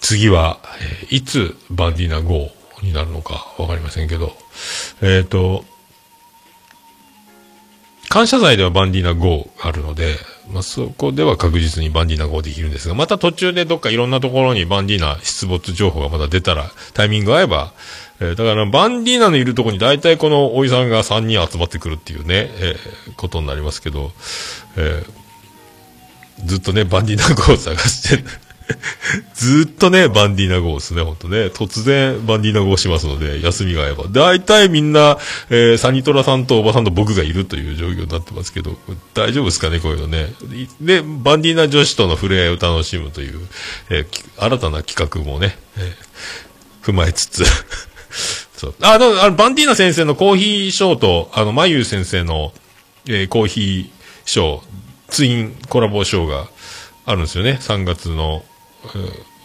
[0.00, 0.58] 次は、
[1.02, 2.50] えーいつバンディーナ GO
[2.82, 4.36] になるのかわかりませんけど、
[5.00, 5.64] えっ、と、
[8.08, 10.16] 感謝祭ではバンディーナ GO があるので、
[10.50, 17.72] まあ、そこでは確実にバンディーナ号できるんですが、また途中でどっかいろんなところにバンディーナ出没情報がまだ出たら、タイミング合えば、
[18.20, 24.12] えーだからバンディーナのいるところに大体このおいさんが3人集まってくるっていうね、えーことになりますけど、
[24.76, 25.24] えー
[26.44, 28.24] ずっとね、バンディーナ号を探して、
[29.34, 31.46] ずっとね、バンディーナ号ですね、ほんとね。
[31.46, 34.04] 突然、バンディーナ号しますので、休みが合えば。
[34.10, 35.18] 大体みんな、
[35.50, 38.76] えーサニトラさんとおばさんと僕がいるという状況になってますけど、
[39.12, 40.32] 大丈夫ですかね、こういうのね。
[40.80, 43.40] で、バンディーナ女子との触れ合いを楽しむという、
[43.90, 47.44] えー新たな企画もね、えー踏まえつつ、
[48.56, 48.74] そう。
[48.82, 52.52] あ、あの、バンディーナ先生のコーヒーショーと、あの、まゆ先生の、
[53.06, 53.86] えーコーヒー
[54.24, 54.62] ショー、
[55.08, 56.48] ツインコラボショーが
[57.06, 57.58] あるんですよね。
[57.60, 58.44] 3月の、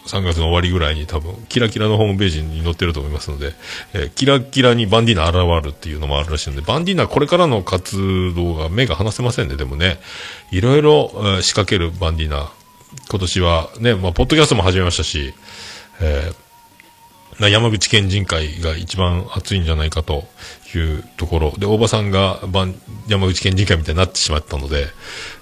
[0.06, 3.52] 3月の終わりぐらいに多分、キラキラのホームページに載ってると思いますので、
[3.92, 10.00] えーキラキラにバンディーナ現るっていうのもあるらしいので、バンディーナこれからの活動が目が離せませんね、でもね。
[10.50, 12.50] いろいろ、えー仕掛けるバンディーナ。
[13.08, 15.34] 今年はね、まあ、ポッドキャストも始めましたし、
[16.00, 16.50] えー
[17.48, 20.24] 山口県人会が一番熱いんじゃないかと
[20.78, 22.40] いうところで、大場さんが
[23.08, 24.86] 山口県人会みたいになってしまったので、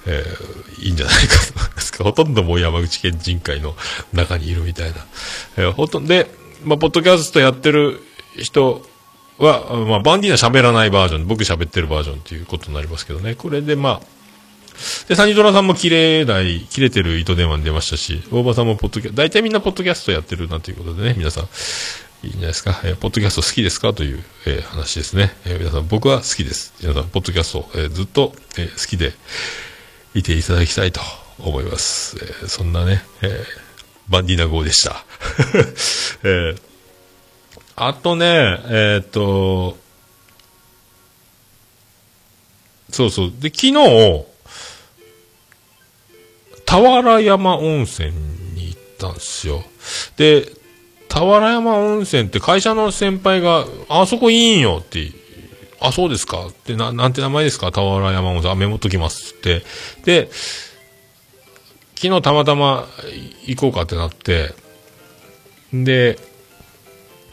[0.07, 2.05] えーいいんじゃないかと思いますか。
[2.05, 3.75] ほとんどもう山口県人会の
[4.13, 4.97] 中にいるみたいな。
[5.57, 6.31] えーほとんど、で、
[6.65, 8.01] まあ、ポッドキャストやってる
[8.37, 8.83] 人
[9.39, 13.35] は、まあ、バンディーナ喋らないバージョン、僕喋ってるバージョンということになりますけどね。
[13.35, 14.19] これでまあ、
[15.09, 21.49] で、サニトラさんも切れない、切れてる糸電話に出ましたし、大場さんもポッドキャスト大体みんなポッドキャストやってるなということでね、皆さん、
[22.23, 22.81] いいんじゃないですか？
[22.85, 23.93] えーポッドキャスト好きですか？
[23.95, 25.37] という、えー話ですね。
[25.45, 26.75] えー皆さん、僕は好きです。
[26.81, 29.13] 皆さん、ポッドキャスト、えーずっと、えー好きで
[30.15, 31.01] いていただきたいと
[31.39, 32.17] 思います。
[32.21, 33.45] えーそんなね、えー
[34.09, 35.05] バンディーナ号でした。
[36.25, 36.61] えー
[37.81, 39.79] あとね、えーっと、
[42.91, 43.33] そうそう。
[43.39, 43.75] で、昨日、
[46.67, 49.63] 俵山温泉に行ったんですよ。
[50.17, 50.51] で、
[51.09, 55.11] 俵山温泉って会社の先輩が、あそこいいんよって、
[55.81, 56.47] あ、そうですか？
[56.49, 57.71] って、な、なんて名前ですか？
[57.71, 58.51] 俵山温泉。
[58.51, 59.63] あ、メモっときますって。
[60.05, 60.29] で、
[61.95, 62.87] 昨日たまたま
[63.47, 64.55] 行こうかってなって、
[65.73, 66.19] で、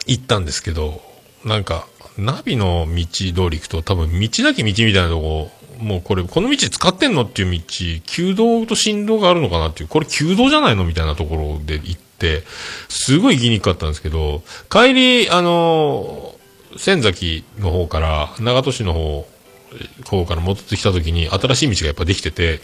[0.07, 1.01] 行ったんですけど、
[1.43, 7.63] なんか、ナビの道通り行くと多分道なき道みたいなとこ、もうこれ、この道使ってんのっていう道、
[8.05, 12.04] 旧道と新道があるのかなっていう、これ旧道じゃないのみたいなところで行って、
[12.89, 16.35] すごい行きにくかったんですけど、帰り、あの
[16.77, 19.27] 仙崎の方から、長門市の方、
[20.05, 22.61] 方から戻ってきた時に新しい道がやっぱできてて、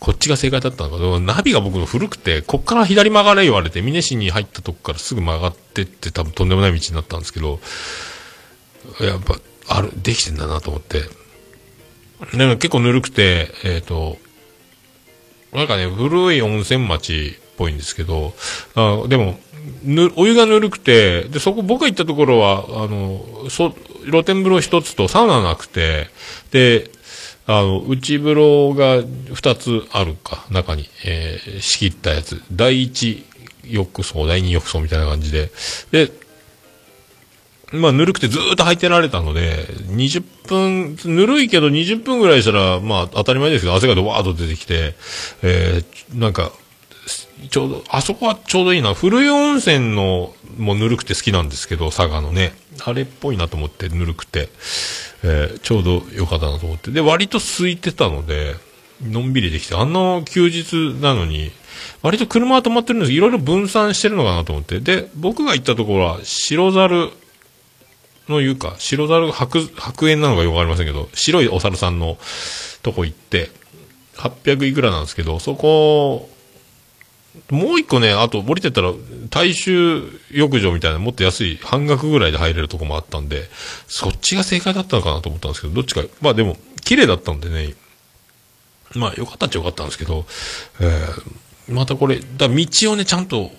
[0.00, 7.60] こっちが正解だったのかどナビが僕の古くて、こっから左曲がれ言われて、峰市に入ったとこからすぐ曲がってって多分とんでもない道になったんですけど、
[9.00, 11.02] やっぱ、ある、できてんだなと思って。
[12.36, 14.18] でも結構ぬるくて、えっ、と、
[15.58, 18.32] なんかね、古い温泉町っぽいんですけど、
[18.76, 19.38] あでも、
[19.82, 23.74] ぬ、お湯がぬるくて、で、そこ、僕が行ったところは、あの、そ、
[24.08, 26.08] 露天風呂一つとサウナなくて、
[26.52, 26.90] で、
[27.46, 32.40] あの、内風呂が二つあるか、中に、えー仕切ったやつ。
[32.52, 33.24] 第一
[33.64, 35.50] 浴槽、第二浴槽みたいな感じで。
[35.90, 36.12] で、
[37.72, 44.94] まあ、ぬるくてずーっと入ってられたので、20分、ぬるいけど20分ぐらいしたら、まあ、当たり前ですけど、汗がドワーッと出てきて、
[45.42, 46.52] えーなんか、
[47.50, 48.94] ちょうど、あそこはちょうどいいな。
[48.94, 52.54] 古い温泉の、もぬるくて好きなんですけど、佐賀のね。
[52.84, 54.48] あれっぽいなと思って、ぬるくて。
[55.22, 56.90] えーちょうど良かったなと思って。
[56.90, 58.54] で、割と空いてたので、
[59.02, 61.52] のんびりできて、あんな休日なのに、
[62.02, 64.80] 割と車は止まってるんですけど、いろいろ分散してるのかなと思って。
[64.80, 67.10] で、僕が行ったところは、白猿
[68.28, 72.18] の湯か、白猿白、白煙なのかよくわかりませんけど、白いお猿さんの
[72.82, 73.50] とこ行って、
[74.16, 76.28] 800いくらなんですけど、そこ、
[77.50, 78.92] もう一個ね、あと降りてったら、
[79.30, 83.48] 大衆浴場みたいなもっと安い半額ぐらいで入れるとこもあったんで、
[83.86, 87.74] そっちが正解だったのかなと思ったんですけど、どっちか、まあでも、綺麗だったんでね、
[88.94, 90.26] まあ良かったっちゃ良かったんですけど、
[90.80, 93.50] えーまたこれ、だ道をね、ちゃんと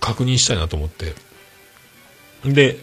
[0.00, 1.14] 確認したいなと思って、
[2.44, 2.78] で、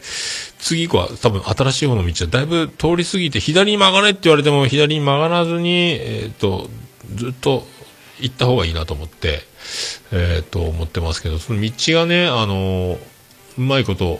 [0.60, 6.70] 次以降は多分新しい方の道はだいぶ通り過ぎて、左に曲がれって言われても左に曲がらずに、えっ、と、
[7.16, 7.68] ずっと
[8.20, 9.42] 行った方がいいなと思って、
[10.12, 12.98] えっ、と、思ってますけど、その道がね、あの
[13.58, 14.20] うまいこと、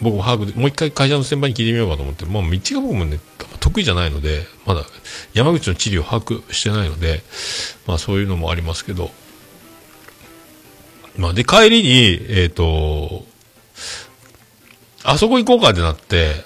[0.00, 3.18] 僕も把握で、もう一回会社の先輩に聞いてみようかと思って、まあ道が僕もね、
[3.60, 4.84] 得意じゃないので、まだ
[5.32, 7.22] 山口の地理を把握してないので、
[7.86, 9.10] まあそういうのもありますけど、
[11.18, 13.24] まあで、帰りに、えっ、と、
[15.04, 16.44] あそこ行こうかってなって、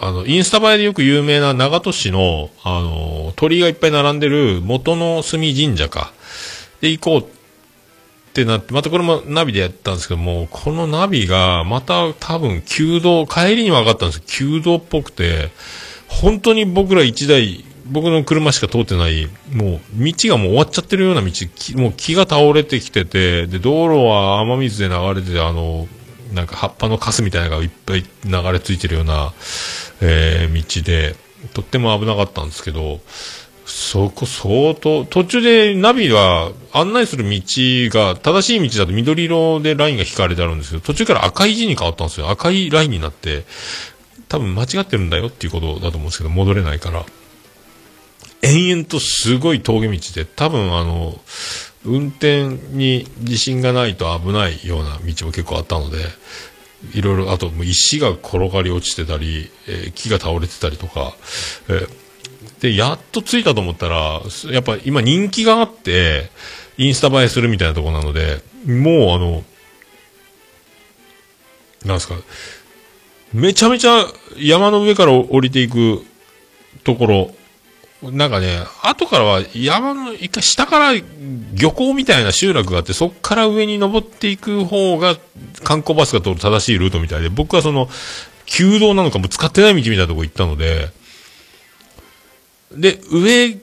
[0.00, 6.12] あの、インスタ映えでよく有名な長門市の、あの、鳥居がいっぱい並んでる元の住神社か。
[6.80, 7.24] で、行こうっ
[8.32, 15.50] てなって、またこれもナビでやったんですけども、このナビが、また多分、旧道、帰りに分かったんですけど、旧道っぽくて、
[16.08, 21.30] 本当に僕ら一台、僕の車しか通ってない、もう、道がもう終わっちゃってるような道、
[21.76, 25.88] もう木が倒れてきてて、で、道路は雨水で流れてて、あの、
[26.32, 29.32] なんか葉っぱのカスみたいなのがいっぱい流れ着いてるような、
[30.00, 31.16] えー道で、
[31.52, 33.00] とっても危なかったんですけど、
[33.66, 37.40] そこ相当、途中でナビは案内する道
[37.96, 42.30] が正しい道だと緑色でラインが引かれてあるんですけど、途中から赤い字に変わったんですよ。
[42.30, 43.44] 赤いラインになって、
[44.28, 47.04] 多分間違ってるんだよっていうことだと思うんですけど、戻れないから。
[48.42, 51.20] 延々とすごい峠道で、多分あの、
[51.84, 55.98] 運転に自信がないと危ないような道も結構あったので、
[56.94, 61.14] いろいろ、あともう石が転がり落ちてたり、えー木が倒れてたりとか、
[61.68, 62.00] えー
[62.60, 66.30] で、やっと着いたと思ったら、やっぱ今人気があって、
[66.76, 69.44] インスタ映えするみたいなところなので、もうあの、
[71.84, 72.14] なんですか、
[73.32, 76.04] めちゃめちゃ山の上から降りていく
[76.84, 77.34] ところ、
[78.02, 80.92] なんかね、後からは山の一回下から
[81.52, 85.16] 漁港みたいな集落があって、そこから上に登っていく方が
[85.62, 87.88] 観光バスが通る正しいルートみたいで、僕はその、
[88.46, 90.90] 旧道なのかも使ってない道みたいなとこ行ったので、
[92.72, 93.58] で、上、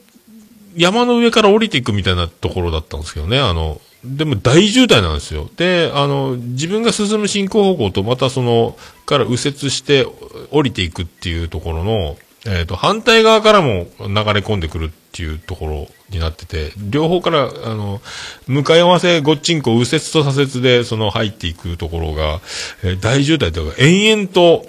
[0.76, 5.50] 山の上から降りていくみたいなところだったんですけどね、あの、でも大渋滞なんですよ。
[5.56, 10.06] で、あの、自分が進む進行方向とまたその、から右折して
[10.50, 12.16] 降りていくっていうところの、
[12.50, 18.00] えっ、と、反対側からも流れ込んでくるっていうところになってて、両方から、あの、
[18.46, 22.40] 向かい合わせごっちんこ右折と左折でその入っていくところが、
[22.82, 24.66] えー大渋滞というか、延々と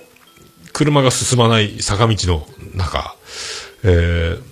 [0.73, 3.15] 車が進まない坂道の中、
[3.83, 4.49] えー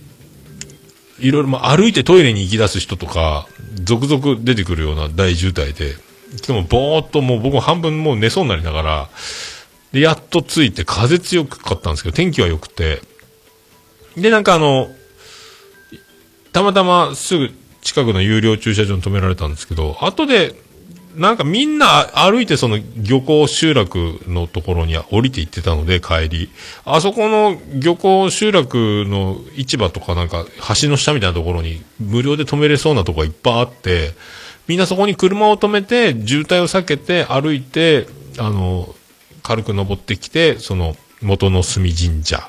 [1.20, 5.96] いろいろ、まあ、歩いてトイレに行き出す人とか、続々出てくるような大渋滞で、
[6.38, 9.10] しかもぼーっともう僕も半分もう寝そうになりながら、
[9.94, 13.02] で、やっと着いて風強かったんですけど、天気は良くて、
[14.17, 14.89] で、なんかあの、
[16.51, 17.51] たまたますぐ
[17.82, 20.56] 近くの有料駐車場に止められたんですけど、後で、
[21.15, 26.49] なんかみんな歩いてその漁港集落のところに降りて行ってたので帰り。
[26.86, 30.45] あそこの漁港集落の市場とかなんか
[30.80, 34.12] 橋の下みたいなところに無料で止めれそうなとこがいっぱいあって、
[34.67, 38.93] みんなそこに車を止めて渋滞を避けて歩いて、あの、
[39.41, 42.47] 軽く登ってきて、その元の住神社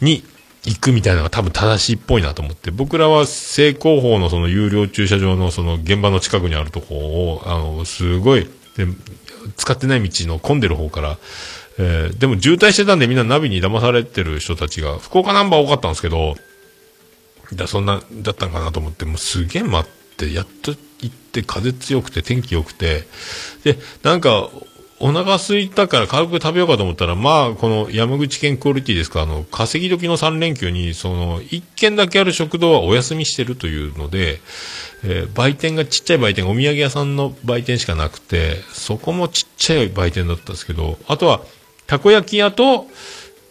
[0.00, 0.22] に
[0.64, 8.86] 行くみたいなのが多分正しいっぽいなと思って、僕らは正攻法のその有料駐車場のその現場の近くにあるとこを、あの、すごい、で
[9.56, 11.18] 使ってない道の混んでる方から、
[11.78, 16.36] えーでも渋滞してたんでみんなナビに騙されてる人たちが、福岡ナンバー多かったんですけど、
[17.54, 23.04] だそんな、だったんかなと思って、もうすげえ待って、やっと行って風強くて天気良くて、
[23.64, 24.50] で、なんか、
[25.00, 34.40] お腹空いたから軽く食べようかと思ったら、まあ、この山口県クオリティですか、あの、稼ぎ時の3連休に、その、一軒だけある食堂はお休みしてるというので、
[35.04, 41.42] えー売店がちっちゃい売店、お土産屋さんの売店しかなくて、そこもちっちゃい売店だったんですけど、あとは、
[41.86, 42.86] たこ焼き屋と、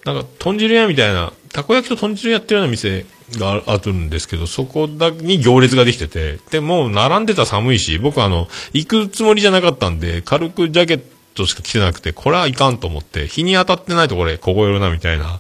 [0.03, 3.05] なんか、豚汁屋みたいな、たこ焼きと豚汁やってるような店
[3.37, 15.39] があるんですけど、そこだに行列ができてて、で、もう並んでた寒いし、僕あの、行くつもりじゃなかったんで、軽くジャケットしか着てなくて、これはいかんと思って、日に当たってないとこれ、凍えるな、みたいな、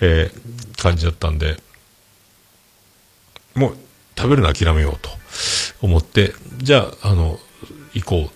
[0.00, 1.58] えー感じだったんで、
[3.54, 3.76] もう、
[4.16, 5.10] 食べるの諦めようと
[5.82, 7.38] 思って、じゃあ、あの、
[7.92, 8.30] 行こう。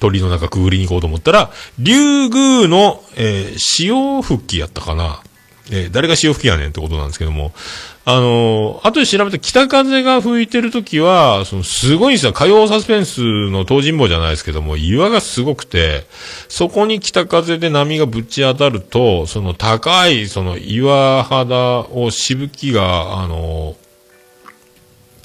[0.00, 5.22] 鳥の中くぐりに行こうと思ったら、竜宮の、えー潮吹きやったかな。
[5.70, 7.52] えー誰が潮吹きやねんってことなんですけども、
[8.04, 12.32] あのー後で調べて北風が吹いてるときは、そのすごいんですよ。
[12.32, 16.04] 火曜サスペンスの東尋坊じゃないですけども、岩がすごくて、
[16.48, 23.76] そこに北風で波がぶち当たると、その高い、その岩肌をしぶきが、あの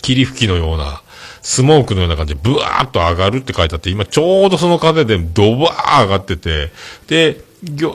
[0.04, 1.02] 霧吹きのような、
[1.42, 6.72] スモークのような感じでブワーッと上がるって書いてあって、今ちょうどその風でドバー上がってて、
[7.08, 7.47] で、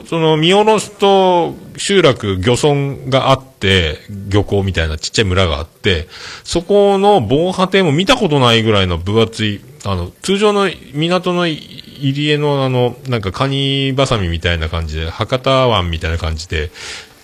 [0.05, 3.97] その見下ろすと集落、漁村があって、
[4.27, 6.07] 漁港みたいなちっちゃい村があって、
[6.43, 16.69] そこの防波堤も見たことないぐらいの分厚い、あの、通常の港の入り江のあの、なんかカニバサミみたいな感じで、博多湾みたいな感じで、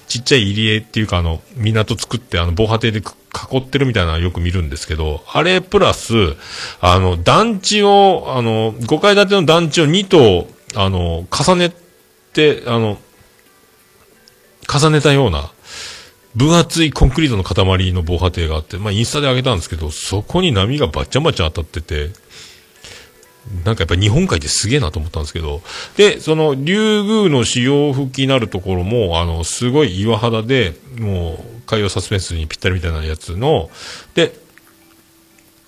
[0.08, 6.14] ちっちゃい入り江っていうかあの、港作ってあの、防波堤で囲ってるみたいなのよく見るんですけど、あれプラス、
[6.80, 11.89] あの、団地を、あの、5階建ての団地を2棟、あの、重ねて、
[12.66, 13.00] あの、
[14.72, 15.52] 重ねたような、
[16.36, 22.12] 分厚いコンクリートの塊の防波堤があって、まあ、インスタで上げたんですけど、そこに波がバッチャンバッチャ当たってて、
[23.66, 25.62] なんかやっぱ日本海ってすげえなと思ったんですけど、
[25.98, 33.72] で、その、竜宮の潮吹きになるところも、あの、すごい岩肌で、もう、海洋サスペンスにぴったりみたいなやつの、
[34.14, 34.34] で、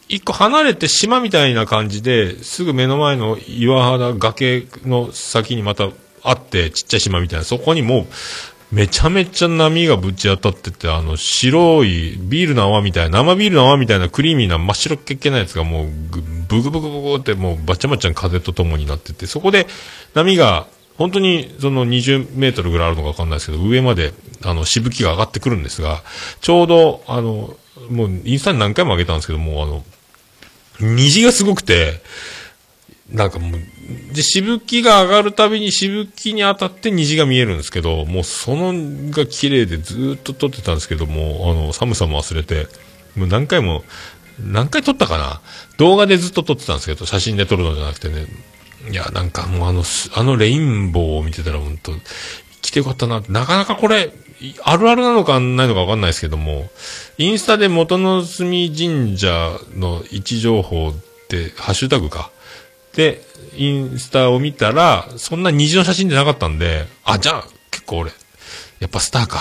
[0.10, 5.90] 一個離れて島みたいな感じで、すぐ目の前の岩肌、崖の先にまた
[6.24, 8.08] あって、ちっちゃい島みたいな、そこにもう、
[8.72, 15.88] めちゃめちゃ波がぶち当たってて、あの、白いビールの泡みたいな、生ビールの泡みたいなクリーミーな真っ白っけっけなやつがもう、
[16.48, 19.68] ブグブグブグってもうバチャバチャ風とともになってて、そこで
[20.14, 20.68] 波が、
[20.98, 24.14] 本当にその20メートルぐらいあるのかわかんないですけど、上まで、
[24.44, 26.04] あの、しぶきが上がってくるんですが、
[26.40, 27.56] ちょうど、あの、
[27.90, 29.84] もうインスタに何回も上げたんですけど、もうあの、
[30.80, 32.02] 虹がすごくて、
[33.12, 42.68] なんかもう、で、しぶきが上がるたびにしぶきに当たって虹が見えるんですけど、もうそのが綺麗でずっと撮ってたんですけども、あの、寒さも忘れて、
[43.16, 43.84] もう何回も、
[44.40, 45.42] 何回撮ったかな？
[45.78, 48.28] 動画でずっと撮ってたんですけど、写真で撮るのじゃなくてね。
[48.90, 49.84] いや、なんかもうあの、
[50.16, 51.92] あのレインボーを見てたら本当
[52.62, 53.32] 来てよかったなって。
[53.32, 54.14] なかなかこれ、
[54.64, 56.72] あるあるなのかないのかわかんないですけども、
[57.18, 60.94] インスタで元の住神社の位置情報っ
[61.28, 62.31] て、ハッシュタグか。
[62.96, 63.22] で、
[63.56, 68.12] インスタを見たら、そんな虹の写真でなかったんで、あ、じゃあ、結構俺、
[68.80, 69.40] やっぱスターか。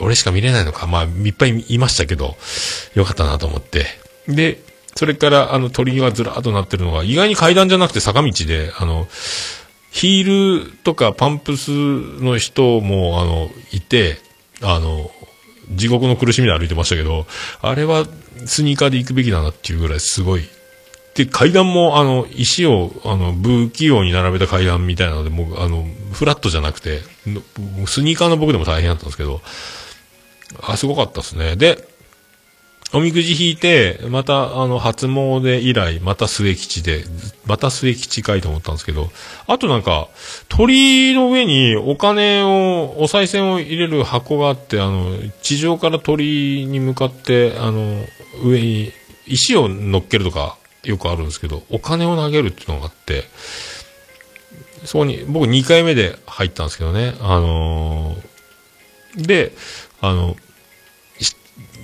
[0.00, 0.86] 俺しか見れないのか。
[0.86, 2.36] まあ、いっぱいいましたけど、
[2.94, 3.86] よかったなと思って。
[4.28, 4.62] で、
[4.96, 9.06] それから、あの、鳥居がずらーっとなってるのが、意外に階段じゃなくて坂道で、あの、
[9.90, 14.18] ヒールとかパンプスの人も、あの、いて、
[14.62, 15.10] あの、
[15.70, 17.26] 地獄の苦しみで歩いてましたけど、
[17.60, 18.06] あれは
[18.46, 20.48] スニーカーで行くべきだなっていうぐらいすごい。
[21.14, 27.02] で、階段も、あの、石を、あの、不器用に並べた階段みたいなので、もう、あの、フラットじゃなくて、
[27.86, 29.40] スニーカーの僕でも大変だったんですけど、
[30.60, 31.56] あ、すごかったですね。
[31.56, 31.88] で、
[32.92, 37.04] おみくじ引いて、また、あの、初詣以来、また末吉で、
[37.46, 39.10] また末吉かいと思ったんですけど、
[39.46, 40.08] あとなんか、
[40.48, 48.04] 鳥の上にお金を、お賽銭を入れる箱があって、あの、地上から鳥に向かって、あの、
[48.44, 48.92] 上に
[49.26, 53.24] 石を乗っけるとか、よくあるんですけど、お金を投げるっていうのがあって、
[54.84, 59.52] そこに、僕2回目で入ったんですけどね、あのーで、
[60.00, 60.36] あの、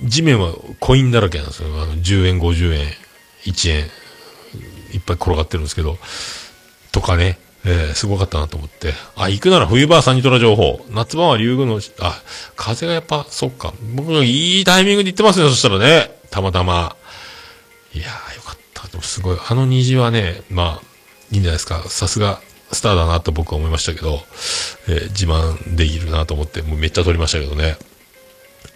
[0.03, 1.69] 地面はコインだらけなんですよ。
[1.81, 2.87] あの、10円、50円、
[3.45, 3.85] 1円、
[4.93, 5.97] いっぱい転がってるんですけど、
[6.91, 8.93] とかね、えーすごかったなと思って。
[9.15, 10.85] あ、行くなら冬場はサニトラ情報。
[10.89, 12.21] 夏場は竜宮の、あ、
[12.55, 13.73] 風がやっぱ、そっか。
[13.95, 16.11] 僕がいいタイミングで行ってますね、そしたらね。
[16.31, 16.95] たまたま。
[17.93, 18.07] いや、
[19.01, 19.37] すごい。
[19.47, 20.85] あの虹はね、まあ、
[21.31, 21.83] いいんじゃないですか。
[21.87, 22.41] さすが、
[22.71, 24.21] スターだなと僕は思いましたけど、
[24.87, 27.77] えー自慢できるなと思って、もうめっちゃ撮りましたけどね。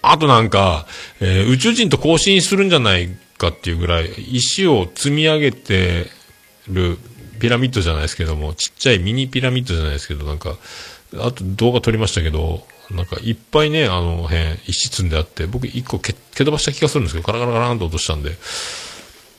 [0.02, 0.86] あとなんか、
[1.22, 6.08] えー宇宙人と交信するんじゃないかっていうぐらい、石を積み上げて
[6.68, 6.98] る
[7.40, 10.58] ピラミッドじゃないですけども、ちっちゃいミニピラミッドじゃないですけど、なんか、
[11.18, 18.32] あと動画撮りましたけど、なんかいっぱいね、あの辺、石積んであって、僕一個蹴蹴飛ばした気がするんですけど、カラカラカラーンと落としたんで、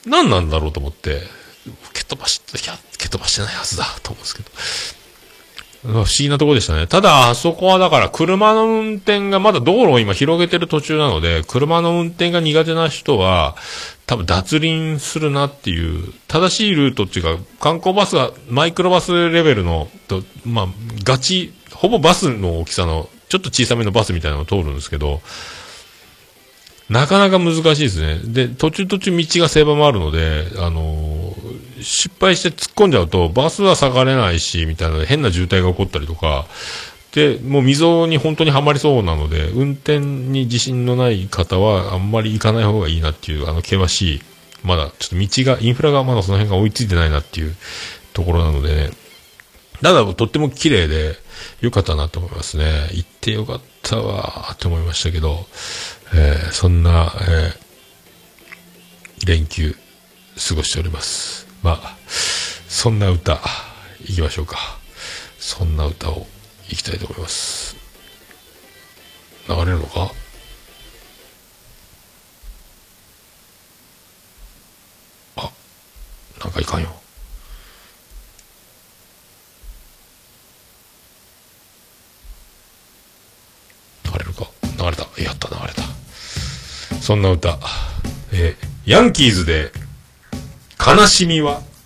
[0.07, 1.21] 何なんだろうと思って、
[1.93, 4.49] 蹴飛ばし、いや、蹴飛ばしてないはずだと思うんですけど。
[5.83, 6.87] 不思議なところでしたね。
[6.87, 13.55] ただ、あそこはだから、車の運転がまだ道路を今広げてる途中なので、車の運転が苦手な人は、
[14.05, 20.67] 多分脱輪するなっていう、正しいルートっていうか、観光バスが、マイクロバスレベルの、とまあ、
[21.03, 25.21] ガチ、ほぼバスの大きさの、ちょっと小さめのバスみたいなのを通るんですけど、
[26.89, 28.19] なかなか難しいですね。
[28.23, 31.17] で、途中途中道が狭まるので、あのー
[31.81, 36.45] 失敗して突っ込んじゃうと、バスは下がれないし、みたいな変な渋滞が起こったりとか、
[37.13, 44.21] で、もう溝に本当にはまりそうなので、運転に自信のない方はあんまり行かない方がいいなっていう、あの険しい、
[44.63, 47.55] まだちょっと道が、インフラがまだその辺が追いついてないなっていう
[48.13, 48.91] ところなのでね、
[49.81, 51.15] ただとっても綺麗で
[51.61, 52.89] 良かったなと思いますね。
[52.93, 55.45] 行ってよかったわーって思いましたけど、
[56.13, 57.67] えーそんな、えー
[59.25, 59.75] 連休
[60.47, 61.47] 過ごしております。
[61.61, 61.97] まあ、
[62.69, 63.41] そんな歌、
[64.01, 64.57] 行きましょうか。
[65.37, 66.27] そんな歌を
[66.69, 67.75] 行きたいと思います。
[69.49, 70.13] 流れるのか？
[75.35, 75.51] あ、
[76.39, 76.89] なんかいかんよ。
[84.05, 84.49] 流れるか？
[84.77, 85.03] 流れた。
[85.21, 85.96] やった、流れた。
[87.07, 87.57] そんな歌。
[88.33, 89.71] えーヤンキーズで、
[90.77, 91.61] 悲しみは「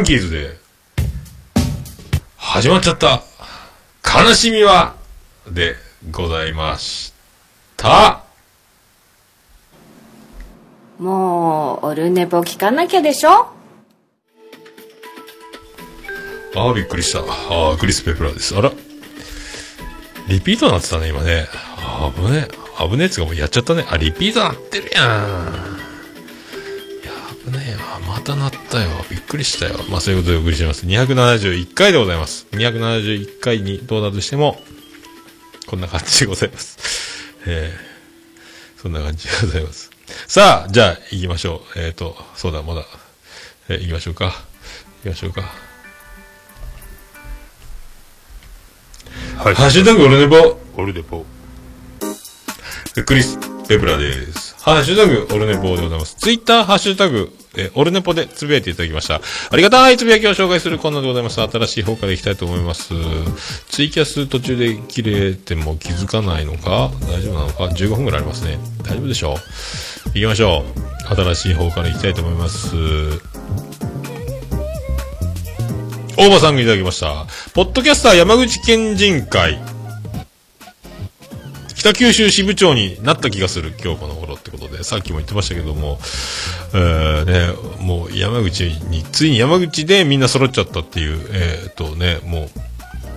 [0.00, 0.56] ンキーズで、
[2.36, 3.22] 始まっちゃった、
[4.02, 4.94] 悲しみは、
[5.48, 5.76] で
[6.10, 7.12] ございまし
[7.76, 8.24] た。
[10.98, 13.52] もう、オルネポ聞かなきゃでしょ？
[16.56, 17.20] ああ、びっくりした。
[17.20, 18.56] ああ、クリス・ペプラーです。
[18.56, 18.72] あら。
[20.28, 21.46] リピートになってたね、今ね。
[21.76, 22.88] あ危ねえ。
[22.88, 23.86] 危ねえっつうかもうやっちゃったね。
[23.88, 25.69] あ、リピートなってるやん。
[28.70, 28.88] ったよ。
[29.10, 29.80] びっくりしたよ。
[29.90, 30.86] まあ、そういうことでお送りしてます。
[30.86, 32.46] 271回でございます。
[32.52, 34.60] 271回に到達しても、
[35.66, 36.78] こんな感じでございます。
[37.46, 39.90] えー、そんな感じでございます。
[40.28, 41.78] さあ、じゃあ、行きましょう。
[41.78, 42.84] えっ、ー、と、そうだ、まだ、
[43.68, 44.26] えー行きましょうか。
[44.26, 44.32] 行
[45.02, 45.42] きましょうか。
[49.38, 49.54] はい。
[49.54, 50.60] ハッシュタグオルネポ。
[50.76, 51.24] オルネポ。
[53.04, 54.49] クリス・ペプラです。
[54.62, 56.16] ハッシュタグオルネポでございます。
[56.16, 59.22] ツイッターハッシュタグ、えオルネポでつぶやいていただきました。
[59.50, 61.40] ありがたいつぶやきを紹介するコーナーでございます。
[61.40, 62.92] 新しい方からいきたいと思います。
[63.70, 68.58] ツイキャス途中で切れても気づかないのか大丈夫なのか ?15 分くらいありますね。
[68.82, 69.36] 大丈夫でしょう
[70.12, 70.62] 行きましょ
[71.10, 71.14] う。
[71.14, 72.76] 新しい方からいきたいと思います。
[76.18, 77.26] 大場さんがいただきました。
[77.54, 79.58] ポッドキャスター山口県人会。
[81.80, 85.98] 北九州支部長になった気がする今日この頃ってことで、さっきも言ってましたけども、
[86.74, 92.50] えーね、もう山口に、ついに山口でみんな揃っちゃったっていう、えーっとね、も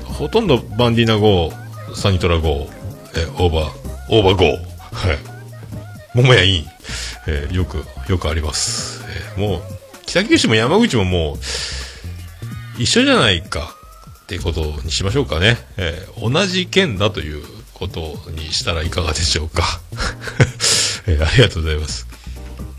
[0.08, 1.52] う、ほとんどバンディーナ号、
[1.94, 2.70] サニトラ号、
[3.16, 4.58] えーオーバー、オーバー号、はい。
[6.16, 6.68] 桃屋いい、
[7.28, 9.04] えーよく、よくあります。
[9.36, 9.62] えーもう、
[10.06, 13.76] 北九州も山口ももう、一緒じゃないか
[14.24, 15.58] っていうことにしましょうかね。
[15.76, 17.44] えー同じ県だという
[17.88, 19.82] ことにしたらいかがでしょうか。
[21.08, 22.08] えーありがとうございます。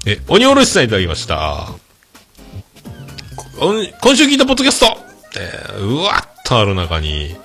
[0.06, 1.68] え、鬼おろしさんいただきました。
[4.00, 4.98] 今週聞いたポッドキャスト
[5.36, 7.36] えーうわっとある中に、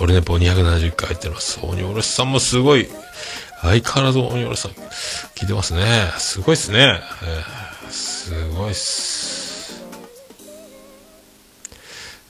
[0.00, 1.58] 俺ね、ポ270回入ってます。
[1.62, 2.88] 鬼おろしさんもすごい、
[3.60, 4.70] 相変わらず鬼おろしさん
[5.34, 6.12] 聞いてますね。
[6.18, 7.00] すごいっすね。
[7.22, 9.82] えーすごいっす。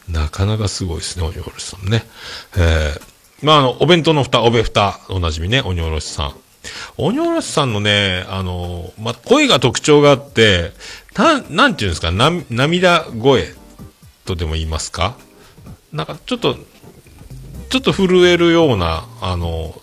[0.08, 2.04] なかなかすごいですね、鬼おろしさんね。
[2.56, 3.02] えー、
[3.42, 6.34] まあ、あの、お弁当の蓋、おべ蓋、おなじみね、鬼おろしさん。
[6.96, 10.72] 鬼おろしさんのね、あの、まあ、声が特徴があって、
[11.16, 13.54] なん、なんていうんですか、な、涙声
[14.24, 15.16] とでも言いますか？
[15.92, 16.56] なんか、ちょっと、
[17.70, 19.80] ちょっと震えるような、あの、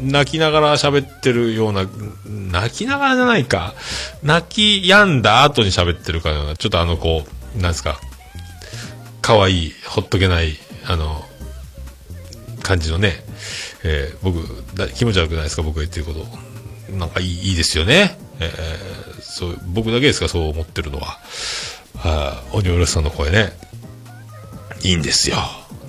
[0.00, 1.86] 泣きながら喋ってるような、
[2.26, 3.74] 泣きながらじゃないか。
[4.22, 7.24] 泣き止んだ後に喋ってるかのような、ちょっとあの、こ
[7.56, 8.00] う、なんですか、
[9.20, 10.56] 可愛い、ほっとけない、
[10.86, 11.24] あの、
[12.64, 13.22] 感じのね、
[13.84, 14.38] えー僕
[14.74, 15.62] だ、気持ち悪くないですか？
[15.62, 16.26] 僕が言ってること。
[16.92, 18.18] なんかいい、いいですよね。
[18.40, 20.28] えーそう、僕だけですか？
[20.28, 21.18] そう思ってるのは。
[21.96, 23.52] あ鬼おろしさんの声ね。
[24.82, 25.36] いいんですよ。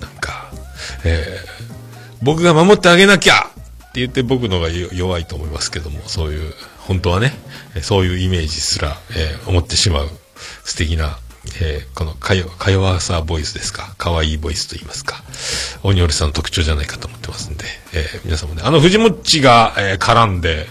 [0.00, 0.52] なんか、
[1.04, 1.56] えー
[2.22, 7.32] 僕が守ってあげなきゃって言って僕のが弱いと思いますけども、そういう、本当はね、
[7.82, 10.08] そういうイメージすら、えー思ってしまう
[10.64, 11.18] 素敵な、
[11.60, 13.94] えーこのかよ、か弱さボイスですか？
[13.98, 15.22] 可愛いいボイスと言いますか。
[15.82, 20.66] 鬼おろしさんの特徴じゃないかと思ってますんで、えー皆さんもね、あの藤もっちが、えー絡んで、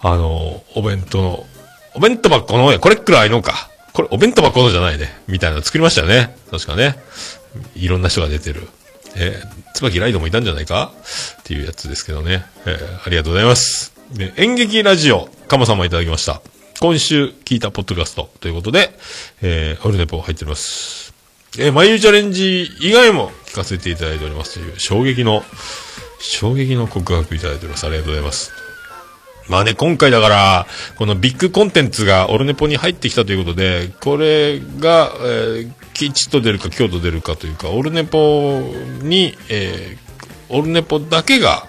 [0.00, 1.46] あの、お弁当の、
[1.94, 3.70] お弁当箱の、これくらいのか。
[3.92, 5.20] これ、お弁当箱のじゃないね。
[5.26, 6.36] みたいなの作りましたよね。
[6.50, 6.96] 確かね。
[7.74, 8.68] いろんな人が出てる。
[9.16, 10.92] えー、椿ライドもいたんじゃないか？
[11.40, 12.44] っていうやつですけどね。
[12.66, 13.92] えーありがとうございます。
[14.12, 16.40] で演劇ラジオ、カモさんもいただきました。
[16.80, 18.96] 今週聞いたポッドキャストということで、
[19.42, 21.12] えー、オルネポ入っております。
[21.58, 25.42] えー、眉チャレンジ以外も聞かせていただいておりますという衝撃の、
[26.20, 27.84] 衝撃の告白いただいております。
[27.84, 28.52] ありがとうございます。
[29.48, 30.66] まあね、今回だから、
[30.96, 38.62] このビッグコンテンツがオルネポに入ってきたということで、これが、えー、吉と出るか京と出るかというか、オルネポ
[39.02, 41.66] に、えー、オルネポだけが、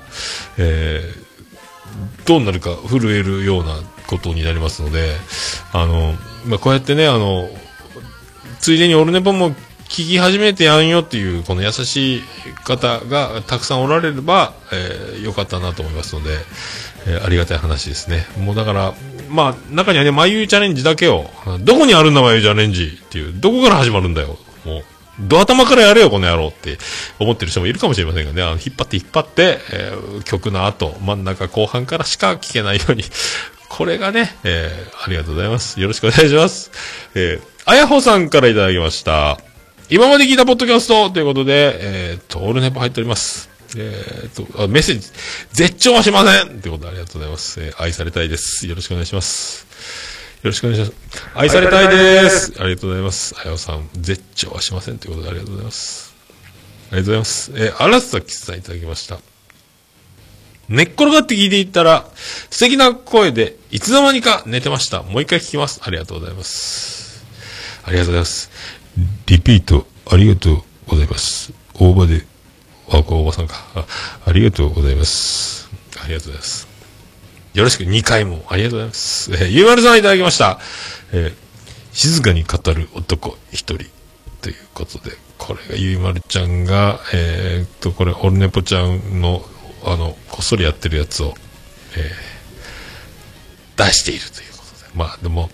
[0.59, 5.15] えー、どうなるか震えるようなことになりますので、
[5.71, 7.49] あの、まあ、こうやってね、あの、
[8.59, 9.51] ついでにオルネポも
[9.85, 12.21] 聞き始めてやんよっていう、この優しい
[12.63, 16.37] 方がたくさんおられれば、えーよかったなと思いますので、
[17.07, 18.25] えーありがたい話ですね。
[18.39, 18.93] もうだから、
[19.29, 21.29] まあ、中にはね、眉チャレンジだけを、
[21.61, 24.37] どこにあるんだ眉チャレンジっていう、どこから始まるんだよ。
[24.65, 24.83] もう、
[25.21, 26.77] ド頭からやれよ、この野郎って
[27.19, 33.03] 思ってる人もいるかもしれませんがね、あの引っ張って引っ張って、えー曲の後、真ん中後半からしか聞けないように、
[33.69, 35.79] これがね、えーありがとうございます。
[35.79, 36.71] よろしくお願いします。
[37.15, 39.39] えー、あやほさんからいただきました。
[39.89, 43.49] 今まで聞いたポッドキャストということで、えーっと、オールネポ入っております。
[43.77, 45.07] えーと、あメッセージ、
[45.53, 47.61] 絶頂はしませんということでありがとうございます。
[47.61, 48.67] えー愛されたいです。
[48.67, 49.65] よろしくお願いします。
[50.41, 51.29] よろしくお願いします。
[51.35, 52.53] 愛されたいです。
[52.59, 53.35] ありがとうございます。
[53.43, 56.15] あやおさん、絶頂はしませんということでありがとうございます。
[56.91, 57.51] ありがとうございます。
[57.55, 59.28] えー、荒崎さんいただきました。
[60.69, 62.07] 寝っ転がって聞いていったら、
[62.49, 65.03] 素敵な声で、いつの間にか寝てました。
[65.03, 65.81] もう一回聞きます。
[65.83, 67.25] ありがとうございます。
[67.83, 68.51] ありがとうございます。
[69.25, 71.51] リピート、ありがとうございます。
[71.73, 72.25] 大場で、
[72.89, 73.55] あ、これ大場さんか。
[73.75, 73.85] あ
[74.25, 75.69] ありがとうございます。
[76.01, 76.67] ありがとうございます。
[77.53, 79.31] よろしく2回もありがとうございます。
[79.33, 80.59] えー、ゆうまるさんいただきました。
[81.11, 81.49] えー
[81.91, 83.85] 静かに語る男一人
[84.41, 89.43] ということで、これがゆいまるちゃんが、えーっと、これ、オルネポちゃんの、
[89.83, 91.35] あの、こっそりやってるやつを、
[91.95, 92.39] えー
[93.79, 94.91] 出しているということで。
[94.93, 95.49] まあ、でも、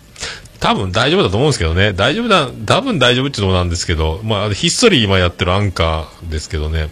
[0.60, 1.94] 多分大丈夫だと思うんですけどね。
[1.94, 6.90] 大丈夫だ、多分大丈夫っていうのもなんですけど、まあ、ひっそり今やってるアンカーですけどね、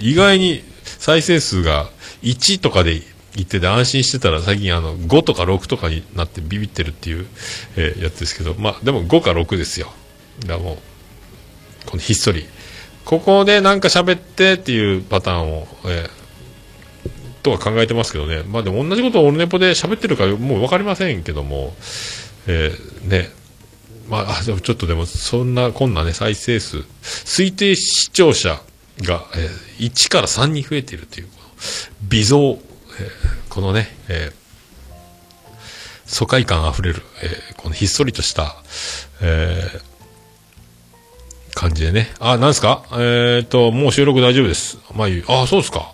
[0.00, 0.64] 意外に
[0.98, 1.90] 再生数が
[2.22, 3.02] 1とかで
[3.34, 7.26] 言ってて安心してたら最近あの5とか6とかになってビビってるっていう、
[7.76, 9.92] えやつですけど、まあでも5か6ですよ。
[10.46, 10.78] だも
[11.86, 12.46] う、このひっそり。
[13.04, 16.19] ここでなんか喋ってっていうパターンを、えー
[17.42, 18.42] とは考えてますけどね。
[18.46, 21.74] まあでも同じことをオルネポで喋ってるかもう分かりませんけども、
[22.46, 23.30] えーね、
[24.08, 28.60] まあ、ちょっとでも、そんな、こんなね、再生数、推定視聴者
[29.02, 31.28] が、えー1から3に増えているという、
[32.08, 32.58] 微増、
[32.98, 33.08] えー
[33.48, 34.40] このね、えー
[36.06, 38.56] 疎開感あふれる、えーこのひっそりとした、
[39.22, 39.90] えー
[41.54, 42.10] 感じでね。
[42.20, 42.84] あ、なんですか？
[42.98, 44.78] えっ、と、もう収録大丈夫です。
[44.94, 45.92] まあいい、あ、そうですか。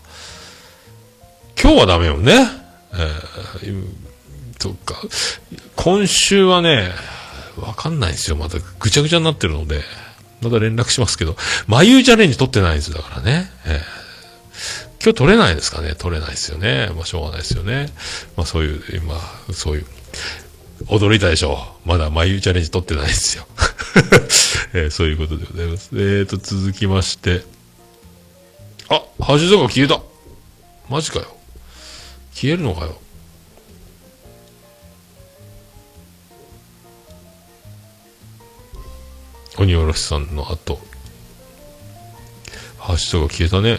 [1.60, 2.32] 今日はダメよね。
[2.92, 4.06] えー
[4.58, 4.94] そっか。
[5.76, 6.90] 今週はね、
[7.60, 8.36] わかんないんですよ。
[8.36, 9.82] またぐちゃぐちゃになってるので、
[10.40, 11.36] また連絡しますけど、
[11.66, 12.92] 眉チャレンジ取ってないんです。
[12.92, 13.50] だからね。
[13.66, 14.06] えー
[15.04, 16.90] 今日取れないですかね取れないですよね。
[16.96, 17.90] まあ、しょうがないですよね。
[18.36, 19.14] まあ、そういう、今、
[19.52, 19.86] そういう、
[20.86, 21.88] 驚いたでしょう。
[21.88, 23.46] まだ眉チャレンジ取ってないですよ。
[24.74, 25.90] えーそういうことでございます。
[25.92, 27.42] えーと、続きまして。
[28.88, 30.00] あ、ハッシュタグ消えた。
[30.88, 31.35] マジかよ。
[32.36, 32.98] 消えるのかよ。
[39.56, 40.78] 鬼おろしさんの後。
[42.78, 43.78] ハッシュタグ消えたね。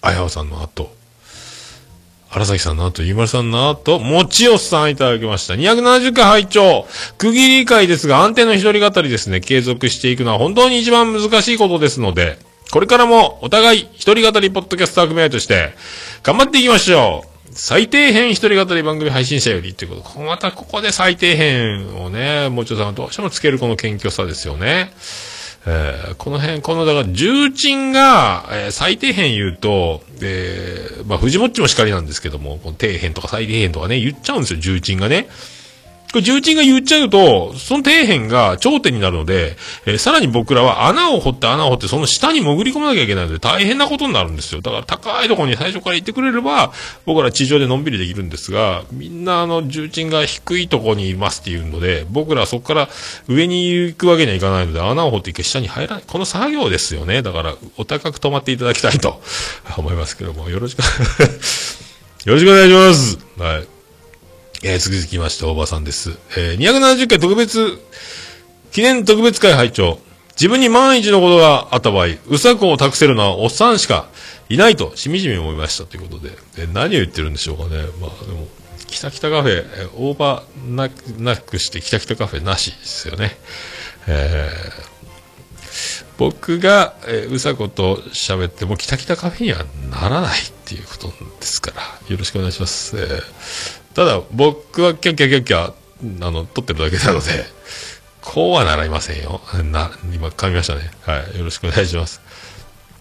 [0.00, 0.92] あやわさんの後。
[2.28, 5.54] 荒崎さんの後、ゆうまるさんの後、もちおさんいただきました。
[5.54, 6.88] 270回拝聴
[7.18, 9.38] 区切り会ですが、安定の一人語りですね。
[9.38, 12.38] 継続していくのは本当に一番難しいことですので、
[12.72, 15.74] これからもお互い一人語りポッドキャスター組合として、
[16.22, 17.50] 頑張っていきましょう。
[17.50, 20.20] 最低編一人語り番組配信者よりということ。
[20.20, 24.90] またここで最低編をね、もうちおさんどうしてもつけるこの謙虚さですよね。
[25.66, 35.28] えーこの辺、この、だから、重鎮が、えー最低編言うと、えーまあ、藤もっちもしかりなんですけども、この底辺とか最低辺とかね、言っちゃうんですよ、重鎮がね。
[36.12, 39.56] これ重鎮が言っちゃうと、その底辺が頂点になるので、
[39.86, 44.60] えーさらに僕らは穴を掘って穴を掘って、その下に潜り込まなきゃいけないので、大変なことになるんですよ。
[44.60, 46.72] だから高いところに最初から行ってくれれば、
[47.06, 52.88] 僕ら地上でのんびりできるんですが、みんなあの、重鎮が低いところにいますっていうので、僕らはそこから
[53.28, 56.04] 上に行くわけにはいかないので、穴を掘って一回下に入らない。
[56.06, 57.22] この作業ですよね。
[57.22, 59.22] だから、お高く止まっていただきたいと
[59.78, 60.80] 思いますけども、よろしく、
[62.26, 63.18] よろしくお願いします。
[63.38, 63.71] はい。
[64.64, 66.10] えー、続きまして、大場さんです。
[66.36, 67.80] えー、270回特別、
[68.70, 69.98] 記念特別会拝聴
[70.36, 74.08] 自分に万一のことがあった場合、うさこを託せるのはおっさんしか
[74.48, 77.82] いないと、しみじみ思いましたということで、え何を言ってるんでしょうかね。
[78.00, 78.46] まあ、でも、
[78.86, 83.36] きたきたカフェ、えーオーバーなくなくして、きたきたカフェなしですよね。
[84.06, 84.92] えー
[86.18, 92.96] 僕が、えーうさこと喋っても、きたきたカフェにはならないっていうことですから、よろしくお願いします。
[92.96, 95.72] えーただ、僕はキャッキャキャッキャ、
[96.26, 97.44] あの、撮ってるだけなので、
[98.20, 99.40] こうはならいませんよ。
[99.70, 100.90] な、今噛みましたね。
[101.02, 101.38] はい。
[101.38, 102.20] よろしくお願いします。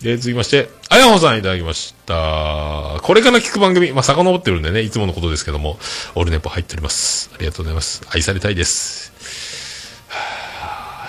[0.02, 3.00] で、続きまして、あやほさんいただきました。
[3.04, 5.78] これから聞く番組、まあ、遡ってるんでね、いつものことですけども、
[6.16, 7.30] オルネポ入っております。
[7.36, 8.02] ありがとうございます。
[8.10, 9.14] 愛されたいです。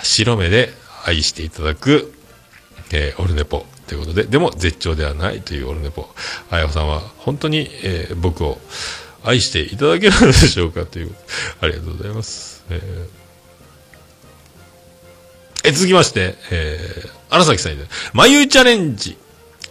[0.03, 0.73] 白目で
[1.05, 2.13] 愛していただく、
[2.91, 6.07] えーオルネポということで、でも絶頂ではないというオルネポ。
[6.51, 8.59] あやほさんは本当に、えー僕を
[9.23, 11.15] 愛していただけるのでしょうかという、
[11.61, 12.63] ありがとうございます。
[12.69, 13.23] えー
[15.65, 17.79] え続きまして、えー、荒崎さんに、
[18.11, 19.17] 眉チャレンジ。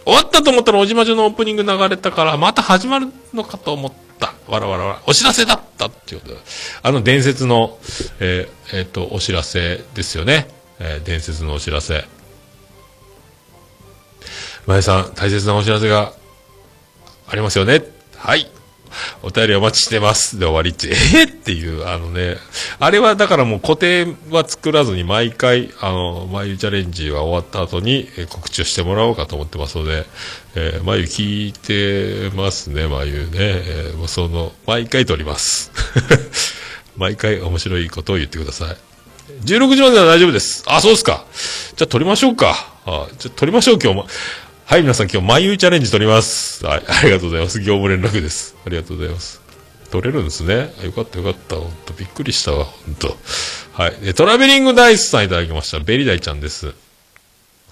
[0.05, 4.33] 終わったと思ったらおじまじょのオープニング流れたから、また始まるのかと思った。
[4.47, 5.01] わらわらわら。
[5.05, 6.39] お知らせだったっていうことで。
[6.81, 7.77] あの伝説の、
[8.19, 10.47] えーえーと、お知らせですよね。
[10.79, 12.05] えー伝説のお知らせ。
[14.65, 16.13] 前さん、大切なお知らせが
[17.27, 17.83] ありますよね。
[18.17, 18.49] はい。
[19.21, 20.39] お便りお待ちしてます。
[20.39, 21.27] で終わりって、えー？
[21.27, 22.37] っていう、あのね、
[22.79, 30.05] あれはだからもう固定は作らずに毎回、あの、眉チャレンジが終わった後に告知をしてもらおうかと思ってますので、
[30.55, 33.29] えー、眉聞いてますね、眉ね。
[33.39, 35.71] えーもうその、毎回撮ります。
[36.97, 38.77] 毎回面白いことを言ってください。
[39.45, 40.63] 16時までは大丈夫です。
[40.67, 41.25] あ、そうですか。
[41.75, 42.73] じゃあ撮りましょうか。
[42.85, 44.07] あじゃあ撮りましょう、今日も。
[44.65, 46.65] はい、皆さん今日、眉チャレンジ撮ります。
[46.65, 47.59] はい、ありがとうございます。
[47.59, 48.55] 業務連絡です。
[48.65, 49.41] ありがとうございます。
[49.91, 50.73] 撮れるんですね。
[50.81, 51.57] あよかったよかった。
[51.57, 52.63] ほんと、びっくりしたわ。
[52.63, 53.15] ほんと。
[53.73, 53.91] はい。
[53.97, 55.79] でトラベリングダイスさんいただきました。
[55.79, 56.73] ベリダイちゃんです。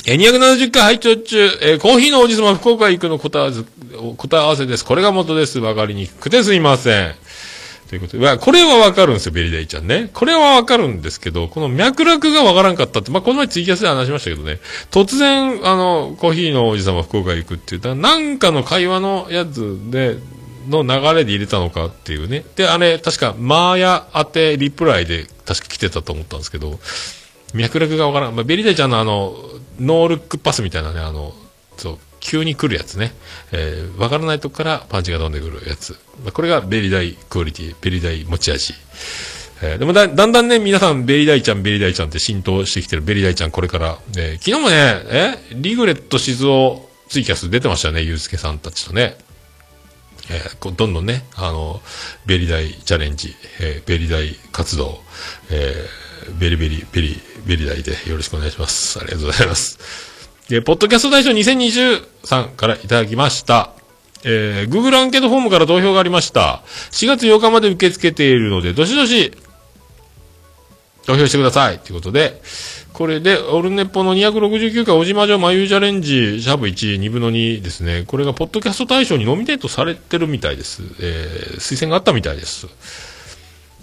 [0.06, 3.64] え、270回拝聴中、えーコーヒーの王子様福岡行くの答え合わせ
[4.18, 4.86] 答え合わせです。
[4.86, 5.60] これが元です。
[5.60, 7.16] わかりにくくてすいません。
[7.92, 10.10] ということで、これはわかるんですよ、ベリダイちゃんね。
[10.14, 14.60] これはわかるんですけど、この脈絡がわからんかったって、まあこの前ツイキャスで話しましたけどね、
[14.92, 20.16] 突然、あの、コーヒーの王子様福岡行くって言ったら、なんかの会話のやつで、
[20.70, 22.46] の流れで入れたのかっていうね。
[22.56, 26.80] で、あれ、確か、マーヤ当てリプライで確か来てたと思ったんですけど、
[27.54, 28.36] 脈絡がわからん。
[28.38, 29.36] まあ、ベリダイちゃんのあの、
[29.82, 31.34] ノールックパスみたいなね、あの、
[31.76, 33.12] そう、急に来るやつね。
[33.52, 35.98] えー、わからないとこからパンチが飛んでくるやつ。
[36.32, 38.74] これがベリダイクオリティ、ベリダイ持ち味。
[39.64, 43.98] えーでもだ、だんだんね、皆さん、ベリダイちゃん、ベリダイちゃんって浸透してきてる、ベリダイちゃん、これから。
[44.18, 44.76] えー昨日もね、
[45.10, 46.78] えリグレット静雄
[47.10, 49.18] ツイキャス出てましたね、ゆうすけさんたちとね。
[50.30, 51.82] えーこうどんどんね、あの、
[52.26, 55.02] ベリダイチャレンジ、えーベリダイ活動、
[55.50, 59.00] えーベリベリ、ベリ、ベリダイでよろしくお願いします。
[59.00, 60.11] ありがとうございます。
[60.52, 63.72] で、ポッドキャスト大賞2023からいただきました。
[64.26, 66.62] えー、Google アンケートフォームから投票がありました。
[66.91, 69.32] 4月8日まで受け付けているので、どしどし、
[71.06, 71.80] 投票してください。
[71.80, 72.41] ということで、
[72.91, 78.04] これで、オルネポの269回、小島城眉チャレンジ、シャープ1、2分の2ですね。
[78.06, 80.84] これが、ポッドキャスト大賞にノミネートされてるみたいです。
[80.99, 82.68] えー、推薦があったみたいです。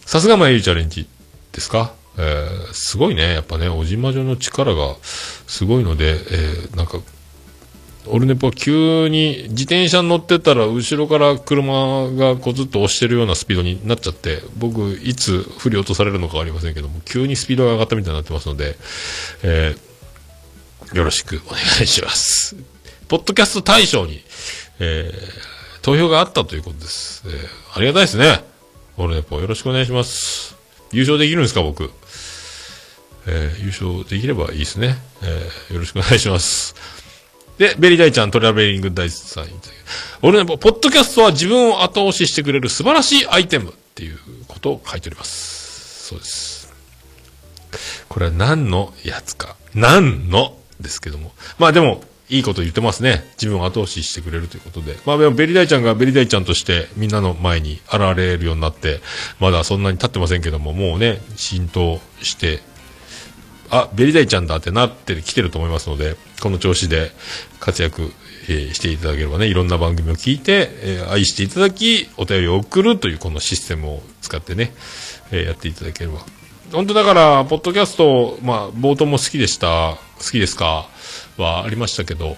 [0.05, 1.09] さすが眉チャレンジ
[1.53, 1.98] ですか？
[2.19, 3.35] えー、すごいね。
[3.35, 7.01] やっぱね、小島城の力がすごいので、えー、なんか、
[8.11, 18.77] オルネポは急に自転車に乗ってたら後ろから車がこうずっと押してるようなスピードになっちゃって僕いつ振り落とされるのかわかりませんけども急にスピードが上がったみたいになってますので、
[19.43, 22.57] えーよろしくお願いします。
[23.09, 24.23] ポッドキャスト大賞に、
[24.79, 25.49] えー
[25.83, 27.25] 投票があったということです。
[27.27, 28.43] えーありがたいですね。
[28.97, 30.57] オルネポよろしくお願いします。
[30.93, 31.91] 優勝できるんですか僕？
[33.29, 34.97] えー優勝できればいいですね。
[35.23, 36.75] えーよろしくお願いします。
[37.59, 39.47] で、ベリーダイちゃん、トラベリングダイスさん。
[40.23, 46.09] 俺ね、ポッドキャストは自分を後押ししてくれる素晴らしいアイテムっていうことを書いております。
[46.09, 46.73] そうです。
[48.09, 49.57] これは何のやつか。
[49.75, 51.33] 何のですけども。
[51.59, 53.25] まあでも、いいこと言ってますね。
[53.41, 54.97] 自分を後押ししてくれるということで。
[55.05, 59.01] まあでも、ベリーダイちゃんがベリーダイちゃんとしてみんなの前に現れるようになって、
[59.41, 62.61] まだそんなに経ってませんけども、もうね、浸透して
[63.71, 67.13] あ、ベリダイちゃんだってなってきてると思いますので、この調子で
[67.61, 68.13] 活躍、
[68.51, 74.73] えーしていただければね、いろんな番組を聞いて、えー愛していただき、お便りを送るというこのシステムを使ってね、
[75.31, 76.21] えーやっていただければ。
[76.73, 80.89] 本当だから、ポッドキャスト、まあ、冒頭も好きでした、好きですか？
[81.37, 82.37] はありましたけど、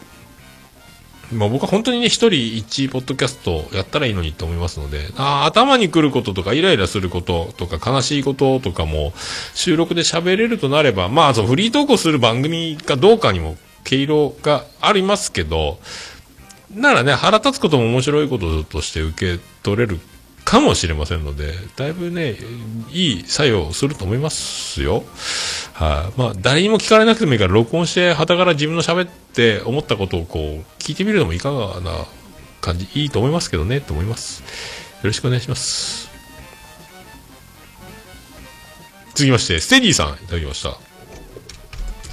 [1.32, 9.12] まあ、僕は本当にね、一人一ポッドキャストやったらいいのにと思いますので、あ頭に来ることとか、イライラすることとか、悲しいこととかも、
[9.54, 15.78] 収録で喋れるとなれば、まあ、そう、フリートークする番組かどうかにも、毛色がありますけど、
[16.74, 20.00] ならね、腹立つことも面白いこととして受け取れる
[20.44, 22.36] かもしれませんので、だいぶね、
[22.90, 25.04] いい作用をすると思いますよ。
[25.74, 31.92] はい、まあ、誰にも聞かれなくてもいいから、録音して、はたから自分の喋って思ったことをこう、聞いてみるのもいかがな
[32.60, 34.40] 感じ、いいと思いますけどね、と思います。
[34.40, 34.46] よ
[35.04, 36.10] ろしくお願いします。
[39.14, 40.76] 続きまして、ステディさんいただきました。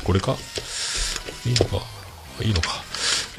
[0.04, 0.36] これか？
[1.46, 1.97] いいのか？
[2.44, 2.70] いいのか。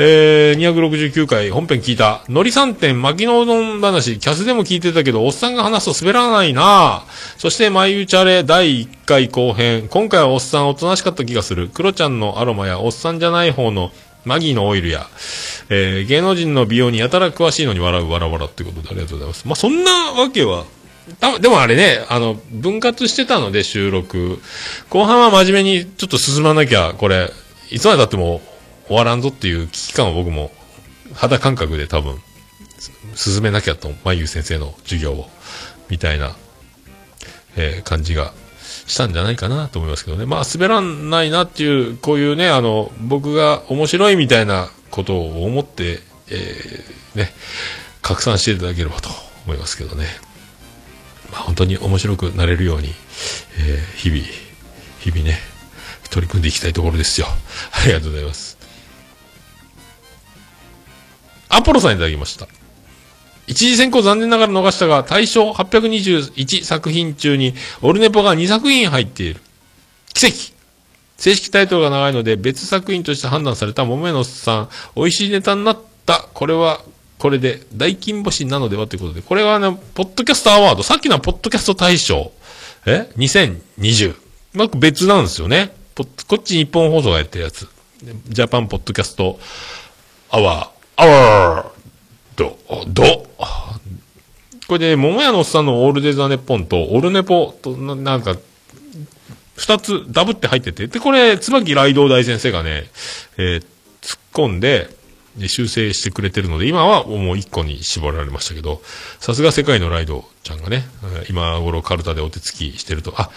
[0.01, 2.23] えー、269回本編聞いた。
[2.29, 7.03] のり3点、巻きのうどん話、キャスでも聞いてたけど、おっさんが話すと滑らないな
[7.37, 9.89] そして、マイウチャレ第1回後編。
[9.89, 11.69] 今回はおっさんおとなしかった気がする。
[11.69, 13.91] クロちゃんのアロマや、おっさんじゃない方の
[14.25, 15.09] マギーのオイルや、
[15.69, 19.49] えー、芸能人の美容にやたら詳しいのに笑う、笑わらってことでありがとうございます。
[19.49, 20.65] まあ、そんなわけは、
[21.19, 24.41] たでもあれね、あの、分割してたので、収録。
[24.91, 27.33] 後半は真面目にちょっと進まなきゃ、これ、
[27.71, 28.41] いつまで経っても
[28.89, 30.51] 終わらんぞっていう危機感を僕も
[31.14, 32.18] 肌感覚で多分
[33.14, 35.28] 進めなきゃと、まゆう先生の授業を、
[35.89, 36.36] みたいな、
[37.57, 38.32] えー感じが
[38.86, 40.26] したんじゃないかなと思いますけどね。
[40.26, 47.32] まあ滑らないなっていう、こういうね、あの、僕が面白いみたいなことを思って、えーね、
[48.03, 49.09] 拡散していただければと
[49.47, 50.07] 思いますけどね。
[51.32, 52.95] まあ、本当に面白くなれるように、
[53.59, 54.22] えー日々、
[55.01, 55.39] 日々ね、
[56.11, 57.26] 取り組んでいきたいところですよ。
[57.72, 58.48] ありがとうございます。
[61.49, 62.47] アポロさんいただきました。
[63.47, 69.41] 一次選考残念ながら逃したが、大賞821作品中に、オルネポが2作品入っている。
[70.13, 70.37] 奇跡
[71.17, 76.29] 正式タイトルが長いので、別作品として判断された桃屋のさん、美味しいネタになった。
[76.35, 76.81] これは、
[77.19, 82.31] これで大金星なのではということで、これはね、ポッドキャストアワード、さっきのはポッドキャスト大賞、
[82.87, 84.15] え ?2020。
[84.53, 85.73] まあ、別なんですよね。
[85.95, 87.67] こっち日本放送がやってるやつ。
[88.29, 89.41] ジャパンポッドキャスト
[90.31, 91.71] アワーー、アワー
[92.37, 93.03] ド、ド。
[94.67, 98.37] これで、桃屋のおっさんのオールデザネポンと、オルネポと、ななんか、
[99.57, 102.91] 二つダブって入ってて、で、これ、椿雷道大先生がね、
[103.39, 103.65] えー
[104.09, 104.97] 突っ込んで、
[105.47, 108.81] 修正してくれてるので、今はもう一個に絞られましたけど、
[109.21, 110.85] さすが世界のライドちゃんがね、
[111.29, 113.31] 今頃カルタでお手つきしてると、あ、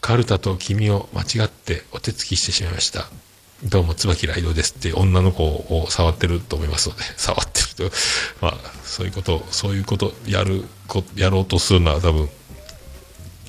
[0.00, 3.10] カルタと君を間違ってお手つきしてしまいました。
[3.64, 7.96] どうも、椿ライドですって女の子を触ってると思いますので、 触ってると、
[8.40, 12.28] まあ、そういうこと、そういうこと、やる、こやろうとするのは多分、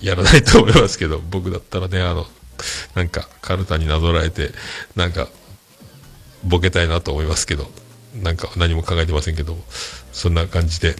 [0.01, 2.27] やらないと思いますけど、 僕だったらね、あの、
[2.93, 4.51] なんか、カルタになぞらえて、
[4.95, 5.29] なんか、
[6.43, 7.71] ボケたいなと思いますけど、
[8.21, 9.57] なんか何も考えてませんけど、
[10.11, 10.95] そんな感じで。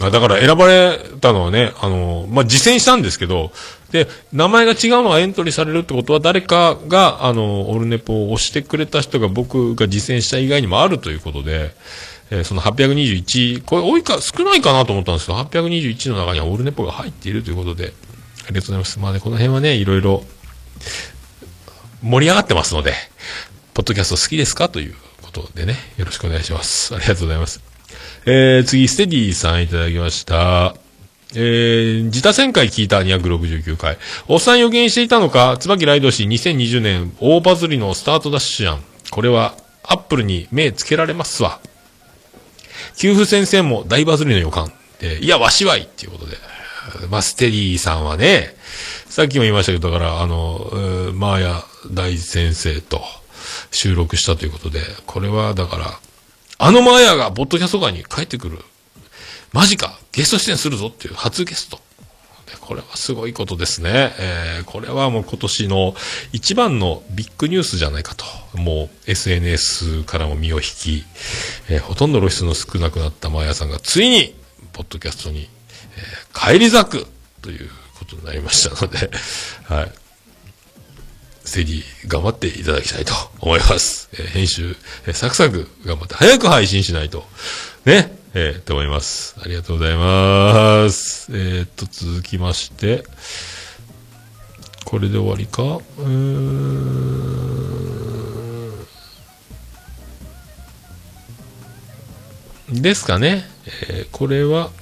[0.00, 3.52] あだから選ばれたのはね、あの、まあ、実践したんですけど、
[3.94, 11.70] で、名前が違うのがエントリーされるってことは誰かが、あの、オルネポを押してくれた人が僕が実践した以外にもあるということで、
[12.32, 17.92] えーその821、これ多いか、少ないかなと思ったんですけど、821の中にはオルネポが入っているということで、
[18.46, 18.98] ありがとうございます。
[18.98, 20.24] まあね、この辺はね、いろいろ
[22.02, 22.94] 盛り上がってますので、
[23.74, 26.96] ポッドキャスト好きですかということでね、よろしくお願いします。
[26.96, 27.62] ありがとうございます。
[28.26, 30.83] えー、次、ステディさんいただきました。
[31.36, 33.98] えー、自他旋回聞いた269回。
[34.28, 38.84] おっさん予言していたのか、椿ライド氏2020年大バズりのスタートダッシュやん。
[39.10, 41.60] これは、アップルに目つけられますわ。
[42.96, 44.72] 給付先生も大バズりの予感。
[45.00, 46.36] でいや、わしはいっていうことで。
[47.10, 48.54] まあ、ステディさんはね、
[49.08, 53.02] さっきも言いましたけど、だから、あの、えーマーヤ大先生と
[53.70, 55.98] 収録したということで、これは、だから、
[56.58, 58.58] あのマーヤがポッドキャスト界に帰ってくる。
[59.54, 61.78] マジかゲスト出演するぞっていう初ゲスト。
[62.60, 64.12] これはすごいことですね。
[64.18, 65.94] えーこれはもう今年の
[66.32, 68.24] 一番のビッグニュースじゃないかと。
[68.58, 71.04] もう SNS からも身を引き、
[71.70, 74.34] えーほとんど露出の少なくなったマヤさんがついに、
[74.72, 75.48] ポッドキャストに、えー
[76.32, 77.06] 返り咲く
[77.42, 79.10] ということになりましたので、
[79.68, 79.92] はい。
[81.44, 84.08] ステディ頑張っていただきたいと思います。
[84.14, 84.76] えー編集、
[85.06, 87.24] えーサクサク頑張って早く配信しないと。
[87.84, 88.23] ね。
[88.36, 89.36] えー、と思います。
[89.40, 91.30] ありがとうございます。
[91.30, 93.04] えー、っと、続きまして、
[94.84, 95.62] これで終わりか？
[95.62, 96.08] うー
[102.72, 102.82] ん。
[102.82, 103.44] ですかね。
[103.88, 104.72] えーこれは、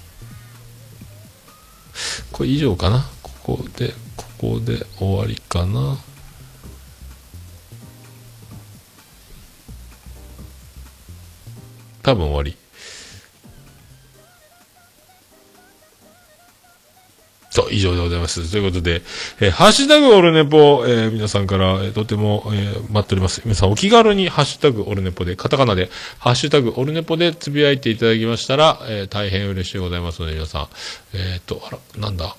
[2.32, 3.06] これ以上かな？
[3.22, 5.98] ここで、ここで終わりかな？
[12.02, 12.56] 多分終わり。
[17.54, 18.50] そう、以上でございます。
[18.50, 19.02] ということで、
[19.38, 23.42] えーハッシュタグオルネポ、えー皆さんから、えーとても、えー待っております。
[23.44, 30.68] 皆さんお気軽にハッシュタグオルネポで、カタカナで、ハッシュタグオルネポでつぶやいていただきましたら、えー大変嬉しいございますので、皆さん、
[31.12, 32.34] えっ、と、あら、なんだ？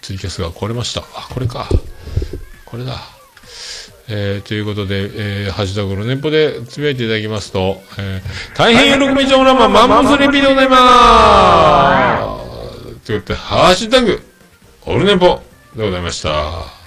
[0.00, 1.00] ツイキャスが壊れました。
[1.00, 1.68] あ、これか。
[2.64, 3.17] これだ。
[4.10, 14.20] えーということで、えーハッシュタグの年俸でつぶやいていただきますと、えー大変喜び上ラママンモスレピでございまーすということで、ハッシュタグ、
[14.86, 15.42] オルネポ
[15.76, 16.77] でございました。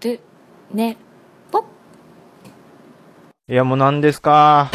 [0.00, 0.20] る
[0.72, 0.96] ね。
[1.50, 1.64] ぽ
[3.48, 4.70] いや、もう何ですか？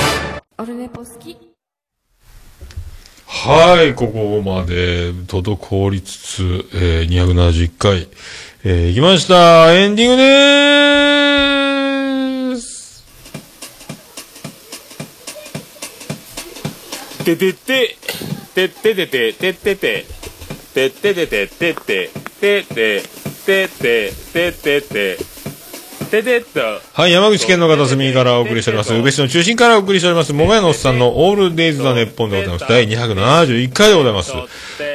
[0.58, 1.38] オルネポ好き。
[3.26, 8.08] はい、ここまで滞りつつ、えー、271回、
[8.64, 9.74] えー、行きました。
[9.74, 13.04] エンディングでーす。
[17.26, 17.98] ててて。
[18.54, 19.34] てててて。
[19.34, 20.06] てててて。
[20.74, 21.48] てててて。
[21.48, 21.74] て
[22.40, 23.04] てて
[23.46, 25.33] ててててて
[26.14, 26.60] てててっと
[26.94, 28.94] はい、山口県の片隅からお送りしております。
[28.94, 30.32] 宇部市の中心からお送りしております。
[30.32, 32.70] 桃屋のおっさんのオールデイズ・ザ・ネッポンでございます。
[32.70, 34.32] 第271回でございます。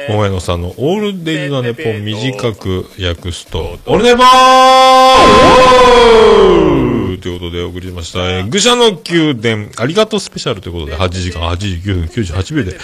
[0.07, 4.29] 桃屋のおっさんのオールデイズ・ザ・ネッポン短く訳すと、オルネポー
[7.19, 8.19] ということでお送りしました。
[8.19, 12.77] えー愚者の宮殿、ありがとうスペシャルということで、8時間89分98秒で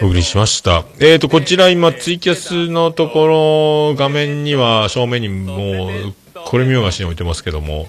[0.00, 0.84] お送りしました。
[0.98, 6.14] えーと、こちら今、ツイキャスのところ、画面には、正面にもう、
[6.44, 7.88] これ見よがしに置いてますけども、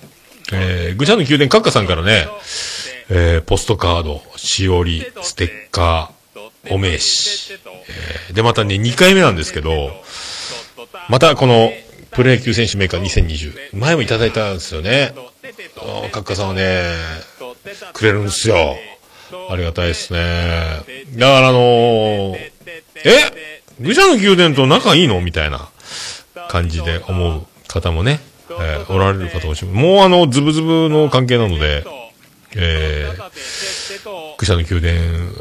[0.54, 2.28] えー、愚者の宮殿閣下さんからね、
[3.10, 9.92] えー、ポストカード、しおり、ステッカー、お名刺、えーで、またね、2回目なんですけど、
[11.10, 11.72] またこの、
[12.12, 15.14] プロ野球選手メーカー2020、前もいただいたんですよね。
[15.78, 16.84] あー閣下さんはね、
[17.94, 18.76] くれるんですよ。
[19.50, 20.82] ありがたいですね。
[21.16, 22.52] だからあのー
[23.04, 23.62] え？
[23.80, 25.22] 愚者の宮殿と仲いいの？
[25.22, 25.70] みたいな
[26.50, 28.20] 感じで思う方もね、
[28.50, 31.86] えーおられる方もしもうあの、ズブズブの関係なので、
[32.56, 35.34] えー、愚者の宮殿、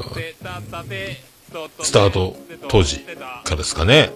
[1.83, 2.37] スタート
[2.69, 2.99] 当時
[3.45, 4.11] からですかね。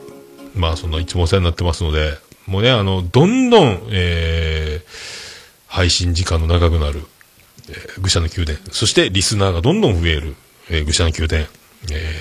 [0.55, 4.89] まあ、その、いつもお世話になってますので、もうね、あの、どんどん、えー、
[5.69, 7.03] 配信時間の長くなる、
[7.69, 10.35] えー愚者の宮殿、そしてリスナーがどんどん増える、
[10.69, 11.43] えー愚者の宮殿、
[11.93, 12.15] え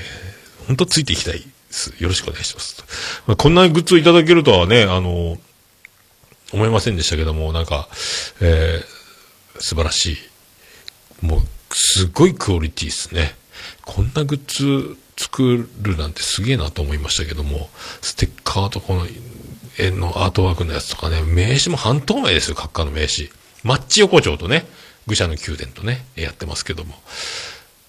[0.64, 1.94] ー、本当ついていきたいです。
[2.00, 2.84] よろしくお願いします。
[3.26, 5.38] まあ、こんなグッズをいただけるとはね、あの、
[6.54, 7.88] 思いませんでしたけども、なんか、
[8.42, 11.26] えー、素晴らしい。
[11.26, 11.42] もう、
[11.72, 13.36] すごいクオリティですね。
[13.86, 17.70] こんなグッズ作るなんてすげえなと思いましたけども、
[18.02, 19.06] ステッカーとこの
[19.78, 23.30] 絵のアートワークのやつとかね、名刺も半透明ですよ、閣下の名刺。
[23.64, 24.66] マッチ横丁とね、
[25.08, 26.96] 愚者の宮殿とね、やってますけども。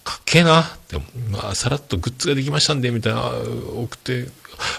[0.04, 0.76] かっけえな。
[0.88, 4.28] でも、まあ、さらっとグッズができましたんで、みたいな、送って、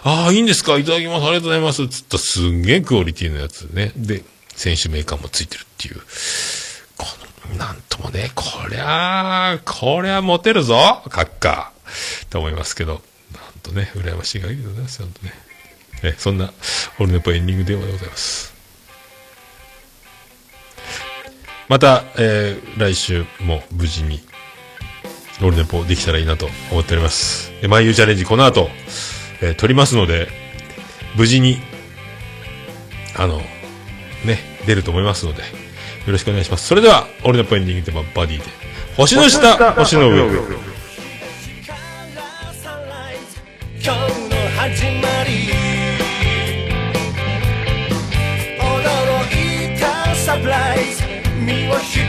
[0.03, 0.77] ああ、いいんですか？
[0.77, 1.25] いただきます。
[1.25, 1.87] ありがとうございます。
[1.87, 3.91] つったすんげえクオリティのやつね。
[3.95, 4.23] で、
[4.55, 6.01] 選手メーカーもついてるっていう。
[6.97, 7.07] こ
[7.49, 11.71] の、なんともね、こりゃあ、こりゃモテるぞ、閣下。
[12.29, 13.01] と思いますけど、
[13.33, 15.33] なんとね、羨ましい限りでございます、ほんとね。
[16.03, 16.53] え、そんな、
[16.99, 18.53] オルネポエンディング電話でございます。
[21.67, 24.21] また、えー来週も無事に、
[25.43, 27.51] オルネポできたらいいなと思っております。
[27.61, 28.69] え、毎夕チャレンジこの後、
[29.41, 30.27] えー撮りますので、
[31.15, 31.59] 無事に、
[33.15, 33.41] あの、
[34.25, 35.47] ね、出ると思いますので、よ
[36.07, 36.67] ろしくお願いします。
[36.67, 38.43] それでは、オールネポエンディングテーマ、バディで、
[38.95, 40.17] 星の下、星の上。
[40.23, 40.29] 今
[43.83, 43.95] 日の
[44.57, 45.49] 始まり
[48.59, 51.03] 驚いたサプライズ
[51.43, 52.00] 身を引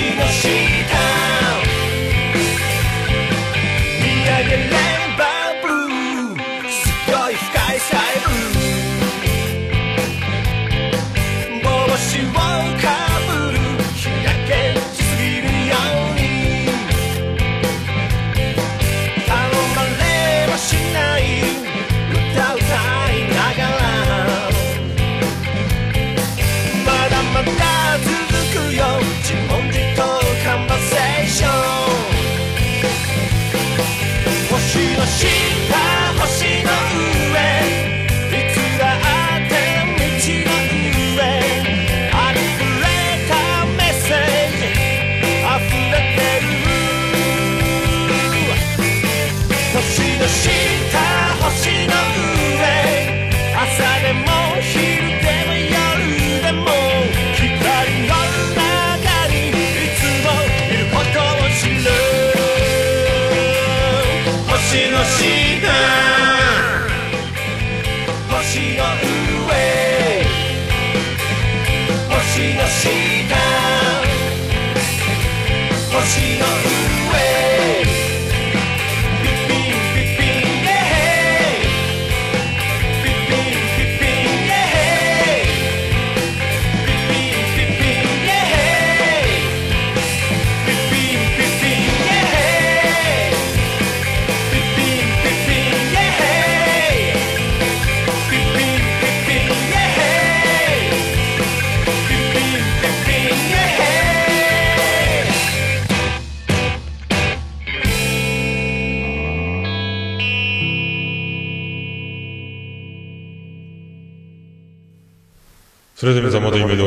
[0.00, 0.79] Yoshi, Yoshi.